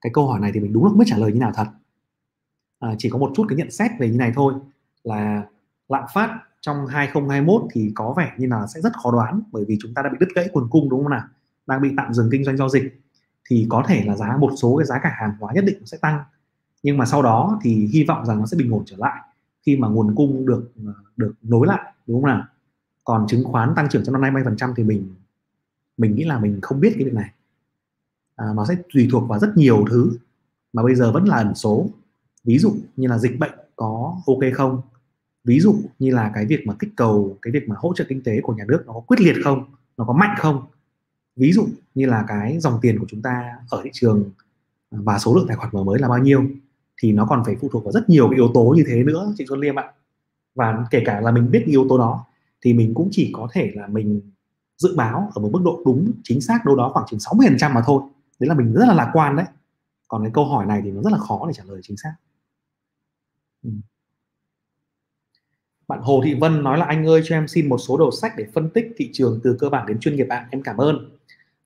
[0.00, 1.66] Cái câu hỏi này thì mình đúng là không biết trả lời như nào thật.
[2.78, 4.54] À, chỉ có một chút cái nhận xét về như này thôi
[5.04, 5.46] là
[5.88, 9.78] lạm phát trong 2021 thì có vẻ như là sẽ rất khó đoán bởi vì
[9.80, 11.24] chúng ta đã bị đứt gãy nguồn cung đúng không nào?
[11.66, 13.00] Đang bị tạm dừng kinh doanh giao dịch
[13.48, 15.98] thì có thể là giá một số cái giá cả hàng hóa nhất định sẽ
[16.00, 16.20] tăng.
[16.82, 19.20] Nhưng mà sau đó thì hy vọng rằng nó sẽ bình ổn trở lại
[19.66, 22.44] khi mà nguồn cung được ờ, được nối lại đúng không nào?
[23.04, 25.14] Còn chứng khoán tăng trưởng trong năm nay 20% thì mình
[25.96, 27.30] mình nghĩ là mình không biết cái việc này.
[28.36, 30.18] À, nó sẽ tùy thuộc vào rất nhiều thứ
[30.72, 31.86] mà bây giờ vẫn là ẩn số.
[32.44, 34.82] Ví dụ như là dịch bệnh có ok không?
[35.44, 38.22] Ví dụ như là cái việc mà kích cầu, cái việc mà hỗ trợ kinh
[38.22, 39.64] tế của nhà nước nó có quyết liệt không,
[39.96, 40.62] nó có mạnh không?
[41.36, 44.30] Ví dụ như là cái dòng tiền của chúng ta ở thị trường
[44.90, 46.44] à, và số lượng tài khoản mở mới là bao nhiêu,
[47.02, 49.34] thì nó còn phải phụ thuộc vào rất nhiều cái yếu tố như thế nữa,
[49.38, 49.92] chị Xuân Liêm ạ.
[50.54, 52.26] Và kể cả là mình biết yếu tố đó,
[52.62, 54.20] thì mình cũng chỉ có thể là mình
[54.78, 57.82] dự báo ở một mức độ đúng, chính xác đâu đó khoảng chừng 60% mà
[57.86, 58.02] thôi.
[58.40, 59.46] Đấy là mình rất là lạc quan đấy.
[60.08, 62.14] Còn cái câu hỏi này thì nó rất là khó để trả lời chính xác.
[63.62, 63.70] Ừ
[65.88, 68.32] bạn Hồ Thị Vân nói là anh ơi cho em xin một số đầu sách
[68.36, 71.10] để phân tích thị trường từ cơ bản đến chuyên nghiệp ạ em cảm ơn.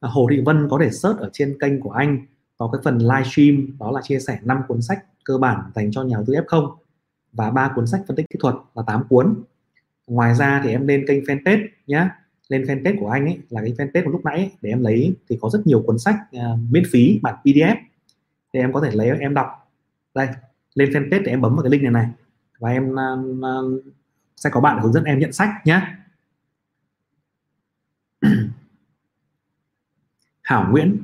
[0.00, 2.98] À, Hồ Thị Vân có thể search ở trên kênh của anh có cái phần
[2.98, 6.32] livestream đó là chia sẻ 5 cuốn sách cơ bản dành cho nhà đầu tư
[6.32, 6.76] F0
[7.32, 9.42] và ba cuốn sách phân tích kỹ thuật là 8 cuốn.
[10.06, 12.08] Ngoài ra thì em lên kênh fanpage nhé
[12.48, 15.14] lên fanpage của anh ấy là cái fanpage của lúc nãy ấy, để em lấy
[15.28, 17.76] thì có rất nhiều cuốn sách uh, miễn phí bản PDF
[18.52, 19.46] thì em có thể lấy em đọc.
[20.14, 20.28] Đây
[20.74, 22.08] lên fanpage thì em bấm vào cái link này này.
[22.58, 23.82] Và em uh,
[24.38, 25.80] sẽ có bạn hướng dẫn em nhận sách nhé.
[30.42, 31.02] Hảo Nguyễn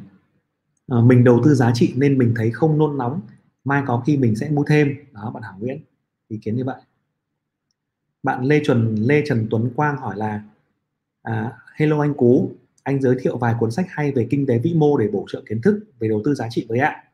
[0.89, 3.21] à, mình đầu tư giá trị nên mình thấy không nôn nóng
[3.65, 4.95] mai có khi mình sẽ mua thêm.
[5.13, 5.81] Đó bạn Hảo Nguyễn
[6.29, 6.81] ý kiến như vậy.
[8.23, 10.43] Bạn Lê Trần Lê Trần Tuấn Quang hỏi là
[11.23, 14.75] à, Hello anh Cú anh giới thiệu vài cuốn sách hay về kinh tế vĩ
[14.75, 17.05] mô để bổ trợ kiến thức về đầu tư giá trị với ạ.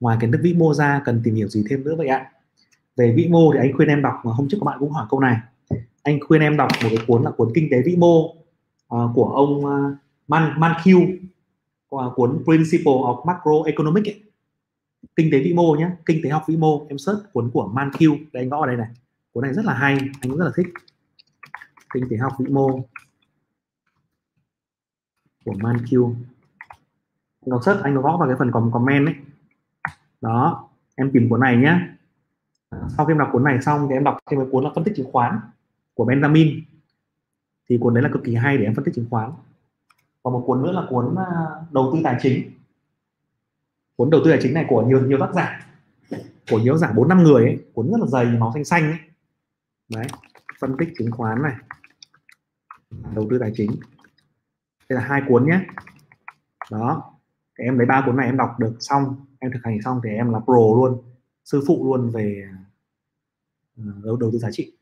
[0.00, 2.30] Ngoài kiến thức vĩ mô ra cần tìm hiểu gì thêm nữa vậy ạ?
[2.96, 5.06] Về vĩ mô thì anh khuyên em đọc mà hôm trước các bạn cũng hỏi
[5.10, 5.36] câu này
[6.04, 8.34] anh khuyên em đọc một cái cuốn là cuốn kinh tế vĩ mô
[8.94, 9.96] uh, của ông uh,
[10.28, 11.16] Man Mankiw
[11.94, 14.22] uh, à, cuốn Principle of Macroeconomics ấy.
[15.16, 16.86] kinh tế vĩ mô nhé kinh tế học vĩ mô.
[16.88, 18.88] Em search cuốn của Mankiw đây anh gõ ở đây này.
[19.32, 20.66] Cuốn này rất là hay anh cũng rất là thích.
[21.94, 22.80] Kinh tế học vĩ mô
[25.44, 26.14] của Mankiw
[27.40, 29.14] anh đọc search anh gõ vào cái phần comment ấy.
[30.20, 31.80] Đó em tìm cuốn này nhé
[32.96, 34.84] sau khi em đọc cuốn này xong thì em đọc thêm một cuốn là phân
[34.84, 35.40] tích chứng khoán
[35.94, 36.60] của Benjamin.
[37.68, 39.32] Thì cuốn đấy là cực kỳ hay để em phân tích chứng khoán.
[40.22, 41.26] Và một cuốn nữa là cuốn à,
[41.72, 42.50] đầu tư tài chính.
[43.96, 45.66] Cuốn đầu tư tài chính này của nhiều nhiều tác giả
[46.50, 48.98] của nhiều giả bốn năm người ấy cuốn rất là dày màu xanh xanh ấy.
[49.88, 50.06] Đấy
[50.60, 51.54] phân tích chứng khoán này.
[53.14, 53.70] Đầu tư tài chính.
[54.88, 55.60] Đây là hai cuốn nhé.
[56.70, 57.14] Đó
[57.58, 60.10] thì em lấy ba cuốn này em đọc được xong em thực hành xong thì
[60.10, 61.02] em là pro luôn
[61.44, 62.44] sư phụ luôn về
[63.76, 64.72] ờ, đầu, đầu tư giá trị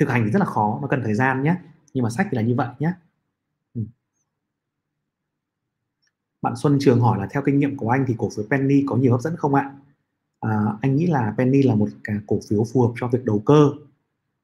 [0.00, 1.56] thực hành thì rất là khó nó cần thời gian nhé
[1.94, 2.92] nhưng mà sách thì là như vậy nhé
[3.74, 3.82] ừ.
[6.42, 8.96] bạn Xuân Trường hỏi là theo kinh nghiệm của anh thì cổ phiếu penny có
[8.96, 9.74] nhiều hấp dẫn không ạ?
[10.40, 13.42] À, anh nghĩ là penny là một cái cổ phiếu phù hợp cho việc đầu
[13.46, 13.70] cơ.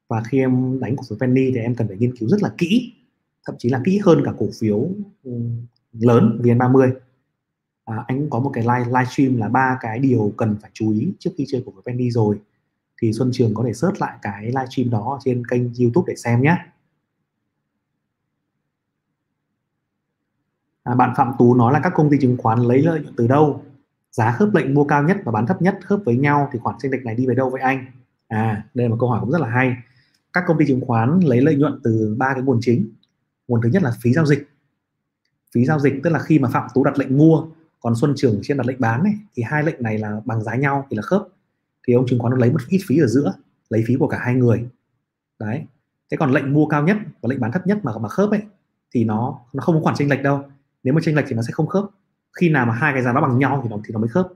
[0.07, 2.53] Và khi em đánh cổ phiếu penny thì em cần phải nghiên cứu rất là
[2.57, 2.93] kỹ
[3.49, 4.89] thậm chí là kỹ hơn cả cổ phiếu
[5.23, 5.31] ừ,
[5.99, 6.91] lớn VN30
[7.85, 10.91] à, anh cũng có một cái live livestream là ba cái điều cần phải chú
[10.91, 12.39] ý trước khi chơi cổ phiếu penny rồi
[13.01, 16.41] thì Xuân Trường có thể search lại cái livestream đó trên kênh YouTube để xem
[16.41, 16.57] nhé.
[20.83, 23.27] À, bạn Phạm Tú nói là các công ty chứng khoán lấy lợi nhuận từ
[23.27, 23.63] đâu?
[24.11, 26.75] Giá khớp lệnh mua cao nhất và bán thấp nhất khớp với nhau thì khoản
[26.79, 27.85] chênh lệch này đi về đâu vậy anh?
[28.27, 29.75] À, đây là một câu hỏi cũng rất là hay.
[30.33, 32.89] Các công ty chứng khoán lấy lợi nhuận từ ba cái nguồn chính.
[33.47, 34.49] Nguồn thứ nhất là phí giao dịch.
[35.51, 37.47] Phí giao dịch tức là khi mà Phạm Tú đặt lệnh mua
[37.79, 40.55] còn Xuân Trường trên đặt lệnh bán này thì hai lệnh này là bằng giá
[40.55, 41.27] nhau thì là khớp
[41.89, 43.33] thì ông chứng khoán nó lấy một ít phí ở giữa,
[43.69, 44.69] lấy phí của cả hai người.
[45.39, 45.65] Đấy.
[46.11, 48.41] Thế còn lệnh mua cao nhất và lệnh bán thấp nhất mà mà khớp ấy,
[48.91, 50.43] thì nó nó không có khoản chênh lệch đâu.
[50.83, 51.85] Nếu mà chênh lệch thì nó sẽ không khớp.
[52.33, 54.27] Khi nào mà hai cái giá đó bằng nhau thì nó thì nó mới khớp.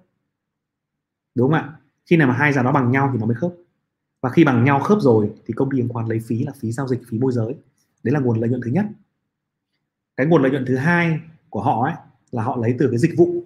[1.36, 1.74] Đúng không ạ?
[2.06, 3.54] Khi nào mà hai giá đó bằng nhau thì nó mới khớp.
[4.22, 6.72] Và khi bằng nhau khớp rồi thì công ty chứng khoán lấy phí là phí
[6.72, 7.56] giao dịch, phí môi giới.
[8.04, 8.86] Đấy là nguồn lợi nhuận thứ nhất.
[10.18, 11.94] Cái nguồn lợi nhuận thứ hai của họ ấy
[12.32, 13.44] là họ lấy từ cái dịch vụ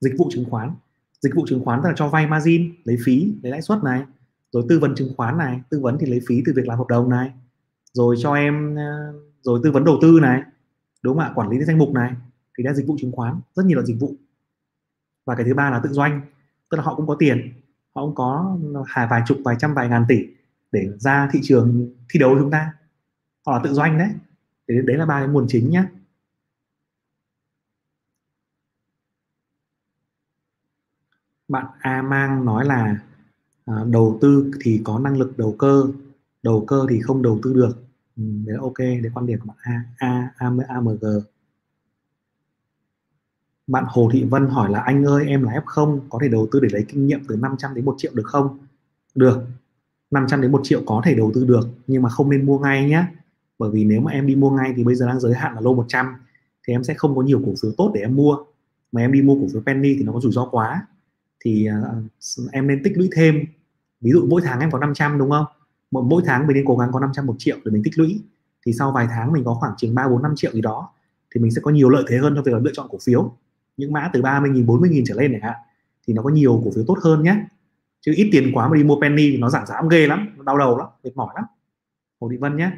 [0.00, 0.74] dịch vụ chứng khoán
[1.20, 4.02] dịch vụ chứng khoán tức là cho vay margin, lấy phí, lấy lãi suất này.
[4.52, 6.88] Rồi tư vấn chứng khoán này, tư vấn thì lấy phí từ việc làm hợp
[6.88, 7.32] đồng này.
[7.92, 9.12] Rồi cho em ờ,
[9.42, 10.42] rồi tư vấn đầu tư này.
[11.02, 11.32] Đúng không ạ?
[11.34, 12.12] Quản lý danh mục này.
[12.58, 14.14] Thì là dịch vụ chứng khoán, rất nhiều là dịch vụ.
[15.26, 16.20] Và cái thứ ba là tự doanh,
[16.70, 17.52] tức là họ cũng có tiền.
[17.94, 20.26] Họ cũng có hà, vài chục, vài trăm, vài ngàn tỷ
[20.72, 22.74] để ra thị trường thi đấu với chúng ta.
[23.46, 24.08] Họ là tự doanh đấy.
[24.68, 25.84] Thì đấy là ba cái nguồn chính nhé
[31.50, 32.98] bạn A Mang nói là
[33.66, 35.84] à, đầu tư thì có năng lực đầu cơ
[36.42, 37.84] đầu cơ thì không đầu tư được.
[38.16, 41.04] Ừ, đấy là ok đấy quan điểm của bạn A A A AMG
[43.66, 46.60] bạn Hồ Thị Vân hỏi là anh ơi em là F0 có thể đầu tư
[46.60, 48.58] để lấy kinh nghiệm từ 500 đến 1 triệu được không?
[49.14, 49.40] Được
[50.10, 52.88] 500 đến 1 triệu có thể đầu tư được nhưng mà không nên mua ngay
[52.88, 53.04] nhé
[53.58, 55.60] bởi vì nếu mà em đi mua ngay thì bây giờ đang giới hạn là
[55.60, 56.06] lô 100
[56.66, 58.36] thì em sẽ không có nhiều cổ phiếu tốt để em mua.
[58.92, 60.86] Mà em đi mua cổ phiếu penny thì nó có rủi ro quá
[61.44, 63.44] thì uh, em nên tích lũy thêm.
[64.00, 65.44] Ví dụ mỗi tháng em có 500 đúng không?
[65.90, 68.22] Mỗi, mỗi tháng mình nên cố gắng có 500 một triệu để mình tích lũy.
[68.66, 70.92] Thì sau vài tháng mình có khoảng chừng 3 4 5 triệu gì đó
[71.34, 73.36] thì mình sẽ có nhiều lợi thế hơn trong việc là lựa chọn cổ phiếu.
[73.76, 75.56] Những mã từ 30 nghìn 40 nghìn trở lên này hạn
[76.06, 77.44] thì nó có nhiều cổ phiếu tốt hơn nhé
[78.00, 80.44] chứ ít tiền quá mà đi mua penny thì nó giảm giá ghê lắm nó
[80.44, 81.44] đau đầu lắm mệt mỏi lắm.
[82.20, 82.70] Hồ Thị Vân nhé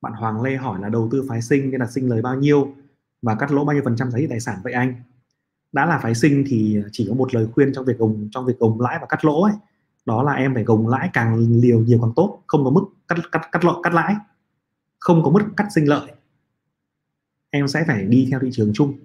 [0.00, 2.74] bạn Hoàng Lê hỏi là đầu tư phái sinh nên là sinh lời bao nhiêu?
[3.22, 4.94] Và cắt lỗ bao nhiêu phần trăm giá trị tài sản vậy anh?
[5.72, 8.58] Đã là phái sinh thì chỉ có một lời khuyên trong việc gồng trong việc
[8.58, 9.52] gồng lãi và cắt lỗ ấy.
[10.06, 13.18] Đó là em phải gồng lãi càng liều nhiều càng tốt không có mức cắt
[13.32, 14.14] cắt cắt lỗ cắt lãi.
[14.98, 16.12] Không có mức cắt sinh lợi.
[17.50, 18.98] Em sẽ phải đi theo thị trường chung.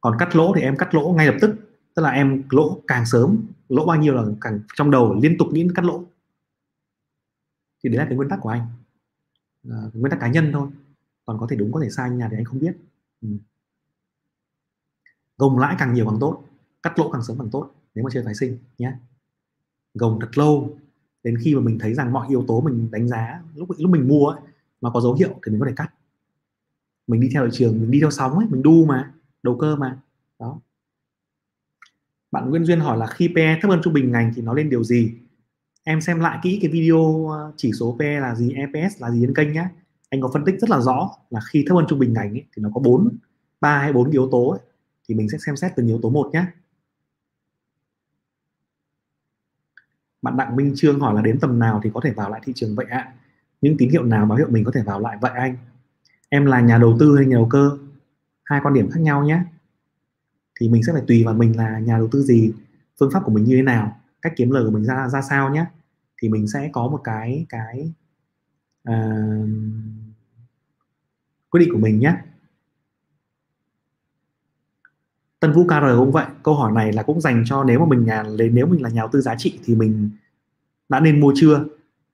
[0.00, 1.56] Còn cắt lỗ thì em cắt lỗ ngay lập tức.
[1.94, 5.48] Tức là em lỗ càng sớm lỗ bao nhiêu là càng trong đầu liên tục
[5.52, 6.04] nghĩ cắt lỗ.
[7.84, 8.66] Thì đấy là cái nguyên tắc của anh.
[9.70, 10.68] À, nguyên tắc cá nhân thôi
[11.30, 12.76] còn có thể đúng có thể sai nhà thì anh không biết.
[13.22, 13.28] Ừ.
[15.38, 16.44] gồng lãi càng nhiều càng tốt
[16.82, 18.92] cắt lỗ càng sớm càng tốt nếu mà chơi phái sinh nhé
[19.94, 20.78] gồng thật lâu
[21.24, 24.08] đến khi mà mình thấy rằng mọi yếu tố mình đánh giá lúc lúc mình
[24.08, 24.40] mua ấy,
[24.80, 25.90] mà có dấu hiệu thì mình có thể cắt.
[27.06, 29.12] Mình đi theo thị trường mình đi theo sóng ấy mình đu mà
[29.42, 29.98] đầu cơ mà
[30.38, 30.60] đó.
[32.30, 34.70] Bạn Nguyễn Duyên hỏi là khi PE thấp hơn trung bình ngành thì nó lên
[34.70, 35.14] điều gì?
[35.84, 39.20] Em xem lại kỹ cái video ờ, chỉ số PE là gì EPS là gì
[39.20, 39.68] trên kênh nhé
[40.10, 42.44] anh có phân tích rất là rõ là khi thấp hơn trung bình ngành ấy,
[42.56, 43.08] thì nó có bốn
[43.60, 44.60] ba hay bốn yếu tố ấy,
[45.08, 46.44] thì mình sẽ xem xét từng yếu tố một nhé.
[50.22, 52.52] Bạn Đặng Minh Trương hỏi là đến tầm nào thì có thể vào lại thị
[52.56, 53.12] trường vậy ạ?
[53.60, 55.56] Những tín hiệu nào báo hiệu mình có thể vào lại vậy anh?
[56.28, 57.78] Em là nhà đầu tư hay nhà đầu cơ?
[58.44, 59.40] Hai quan điểm khác nhau nhé.
[60.60, 62.52] Thì mình sẽ phải tùy vào mình là nhà đầu tư gì
[63.00, 65.50] phương pháp của mình như thế nào cách kiếm lời của mình ra ra sao
[65.50, 65.64] nhé.
[66.22, 67.92] Thì mình sẽ có một cái cái
[68.88, 69.48] uh,
[71.50, 72.16] quyết định của mình nhé.
[75.40, 76.26] Tân Vũ KR cũng vậy?
[76.42, 78.22] Câu hỏi này là cũng dành cho nếu mà mình nhà
[78.52, 80.10] nếu mình là nhà đầu tư giá trị thì mình
[80.88, 81.64] đã nên mua chưa?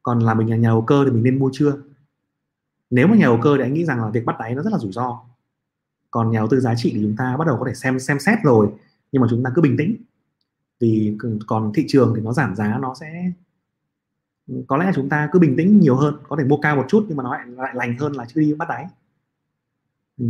[0.03, 1.76] Còn là mình là nhà đầu cơ thì mình nên mua chưa?
[2.91, 4.72] Nếu mà nhà đầu cơ thì anh nghĩ rằng là việc bắt đáy nó rất
[4.72, 5.20] là rủi ro.
[6.11, 8.18] Còn nhà đầu tư giá trị thì chúng ta bắt đầu có thể xem xem
[8.18, 8.68] xét rồi
[9.12, 9.97] nhưng mà chúng ta cứ bình tĩnh.
[10.80, 11.16] Vì
[11.47, 13.32] còn thị trường thì nó giảm giá nó sẽ
[14.66, 17.05] có lẽ chúng ta cứ bình tĩnh nhiều hơn có thể mua cao một chút
[17.09, 18.87] nhưng mà nó lại, lại lành hơn là chưa đi bắt đáy
[20.19, 20.25] ừ.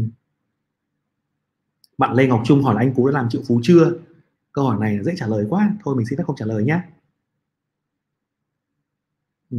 [1.98, 3.92] bạn Lê Ngọc Trung hỏi là anh Cú đã làm triệu phú chưa?
[4.52, 5.70] Câu hỏi này dễ trả lời quá.
[5.84, 6.80] Thôi mình xin phép không trả lời nhé
[9.50, 9.58] ừ.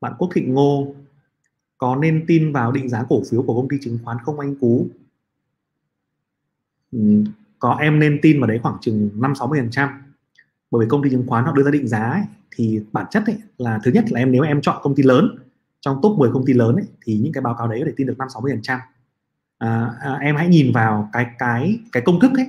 [0.00, 0.94] bạn Quốc Thịnh Ngô
[1.78, 4.54] có nên tin vào định giá cổ phiếu của công ty chứng khoán không anh
[4.60, 4.88] Cú?
[6.92, 7.24] Ừ,
[7.58, 9.88] có em nên tin vào đấy khoảng chừng 5 60 phần trăm.
[10.70, 13.22] Bởi vì công ty chứng khoán họ đưa ra định giá ấy, thì bản chất
[13.26, 15.38] ấy, là thứ nhất là em nếu em chọn công ty lớn
[15.80, 17.92] trong top 10 công ty lớn ấy, thì những cái báo cáo đấy có thể
[17.96, 18.80] tin được 5 60 phần trăm.
[19.58, 22.46] À, à, em hãy nhìn vào cái cái cái công thức ấy.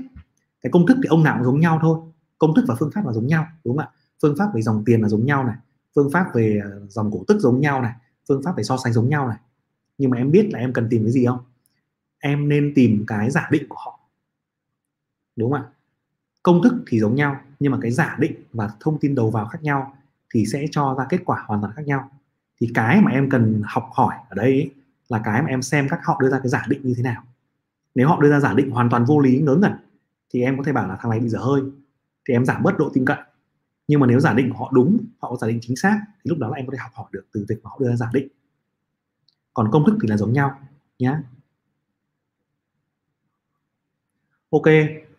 [0.62, 2.00] Cái công thức thì ông nào cũng giống nhau thôi.
[2.38, 3.92] Công thức và phương pháp là giống nhau đúng không ạ?
[4.22, 5.56] Phương pháp về dòng tiền là giống nhau này.
[5.96, 7.94] Phương pháp về ờ, dòng cổ tức giống nhau này.
[8.30, 9.38] Phương pháp về so sánh giống nhau này.
[9.98, 11.40] Nhưng mà em biết là em cần tìm cái gì không?
[12.20, 14.00] Em nên tìm cái giả định của họ.
[15.36, 15.70] Đúng không ạ?
[16.44, 19.46] Công thức thì giống nhau nhưng mà cái giả định và thông tin đầu vào
[19.46, 19.94] khác nhau
[20.34, 22.10] thì sẽ cho ra kết quả hoàn toàn khác nhau
[22.62, 24.72] thì cái mà em cần học hỏi ở đây ấy,
[25.10, 27.24] là cái mà em xem các họ đưa ra cái giả định như thế nào.
[27.96, 29.72] Nếu họ đưa ra giả định hoàn toàn vô lý ngớ ngẩn
[30.34, 31.62] thì em có thể bảo là thằng này bị dở hơi
[32.28, 33.18] thì em giảm bớt độ tin cậy.
[33.88, 36.30] Nhưng mà nếu giả định của họ đúng họ có giả định chính xác thì
[36.30, 37.96] lúc đó là em có thể học hỏi được từ việc mà họ đưa ra
[37.96, 38.28] giả định.
[39.54, 40.60] Còn công thức thì là giống nhau
[41.00, 41.16] nhé
[44.50, 44.64] ok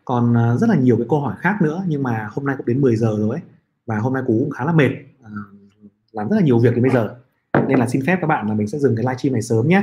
[0.04, 2.66] còn à, rất là nhiều cái câu hỏi khác nữa nhưng mà hôm nay cũng
[2.66, 3.40] đến 10 giờ rồi ấy
[3.86, 4.90] và hôm nay cú cũng khá là mệt
[5.22, 5.30] à,
[6.12, 7.17] làm rất là nhiều việc đến bây giờ
[7.52, 9.82] nên là xin phép các bạn là mình sẽ dừng cái livestream này sớm nhé.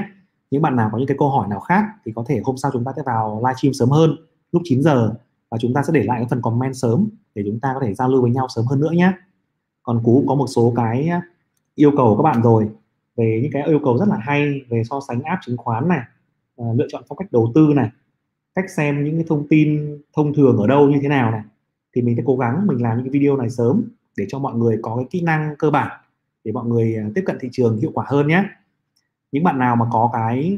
[0.52, 2.72] Những bạn nào có những cái câu hỏi nào khác thì có thể hôm sau
[2.74, 4.16] chúng ta sẽ vào livestream sớm hơn,
[4.52, 5.14] lúc 9 giờ,
[5.50, 7.94] và chúng ta sẽ để lại cái phần comment sớm để chúng ta có thể
[7.94, 9.12] giao lưu với nhau sớm hơn nữa nhé.
[9.84, 11.10] Còn cú có một số cái
[11.76, 12.70] yêu cầu các bạn rồi,
[13.16, 16.02] về những cái yêu cầu rất là hay về so sánh app chứng khoán này
[16.56, 17.90] ờ, lựa chọn phong cách đầu tư này,
[18.56, 21.42] cách xem những cái thông tin thông thường ở đâu như thế nào này,
[21.96, 23.84] thì mình sẽ cố gắng mình làm những cái video này sớm
[24.18, 26.05] để cho mọi người có cái kỹ năng cơ bản
[26.46, 28.44] để mọi người à, tiếp cận thị trường hiệu quả hơn nhé.
[29.32, 30.58] Những bạn nào mà có cái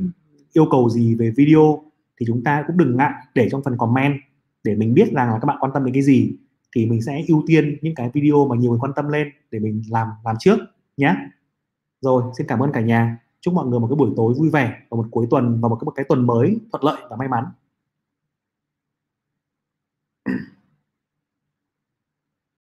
[0.54, 1.84] yêu cầu gì về video
[2.20, 4.14] thì chúng ta cũng đừng ngại để trong phần comment
[4.64, 6.34] để mình biết rằng là các bạn quan tâm đến cái gì
[6.76, 9.60] thì mình sẽ ưu tiên những cái video mà nhiều người quan tâm lên để
[9.60, 10.58] mình làm làm trước
[10.98, 11.16] nhé.
[12.02, 13.18] Rồi xin cảm ơn cả nhà.
[13.42, 15.76] Chúc mọi người một cái buổi tối vui vẻ và một cuối tuần và một
[15.76, 17.44] cái, một cái tuần mới thuận lợi và may mắn.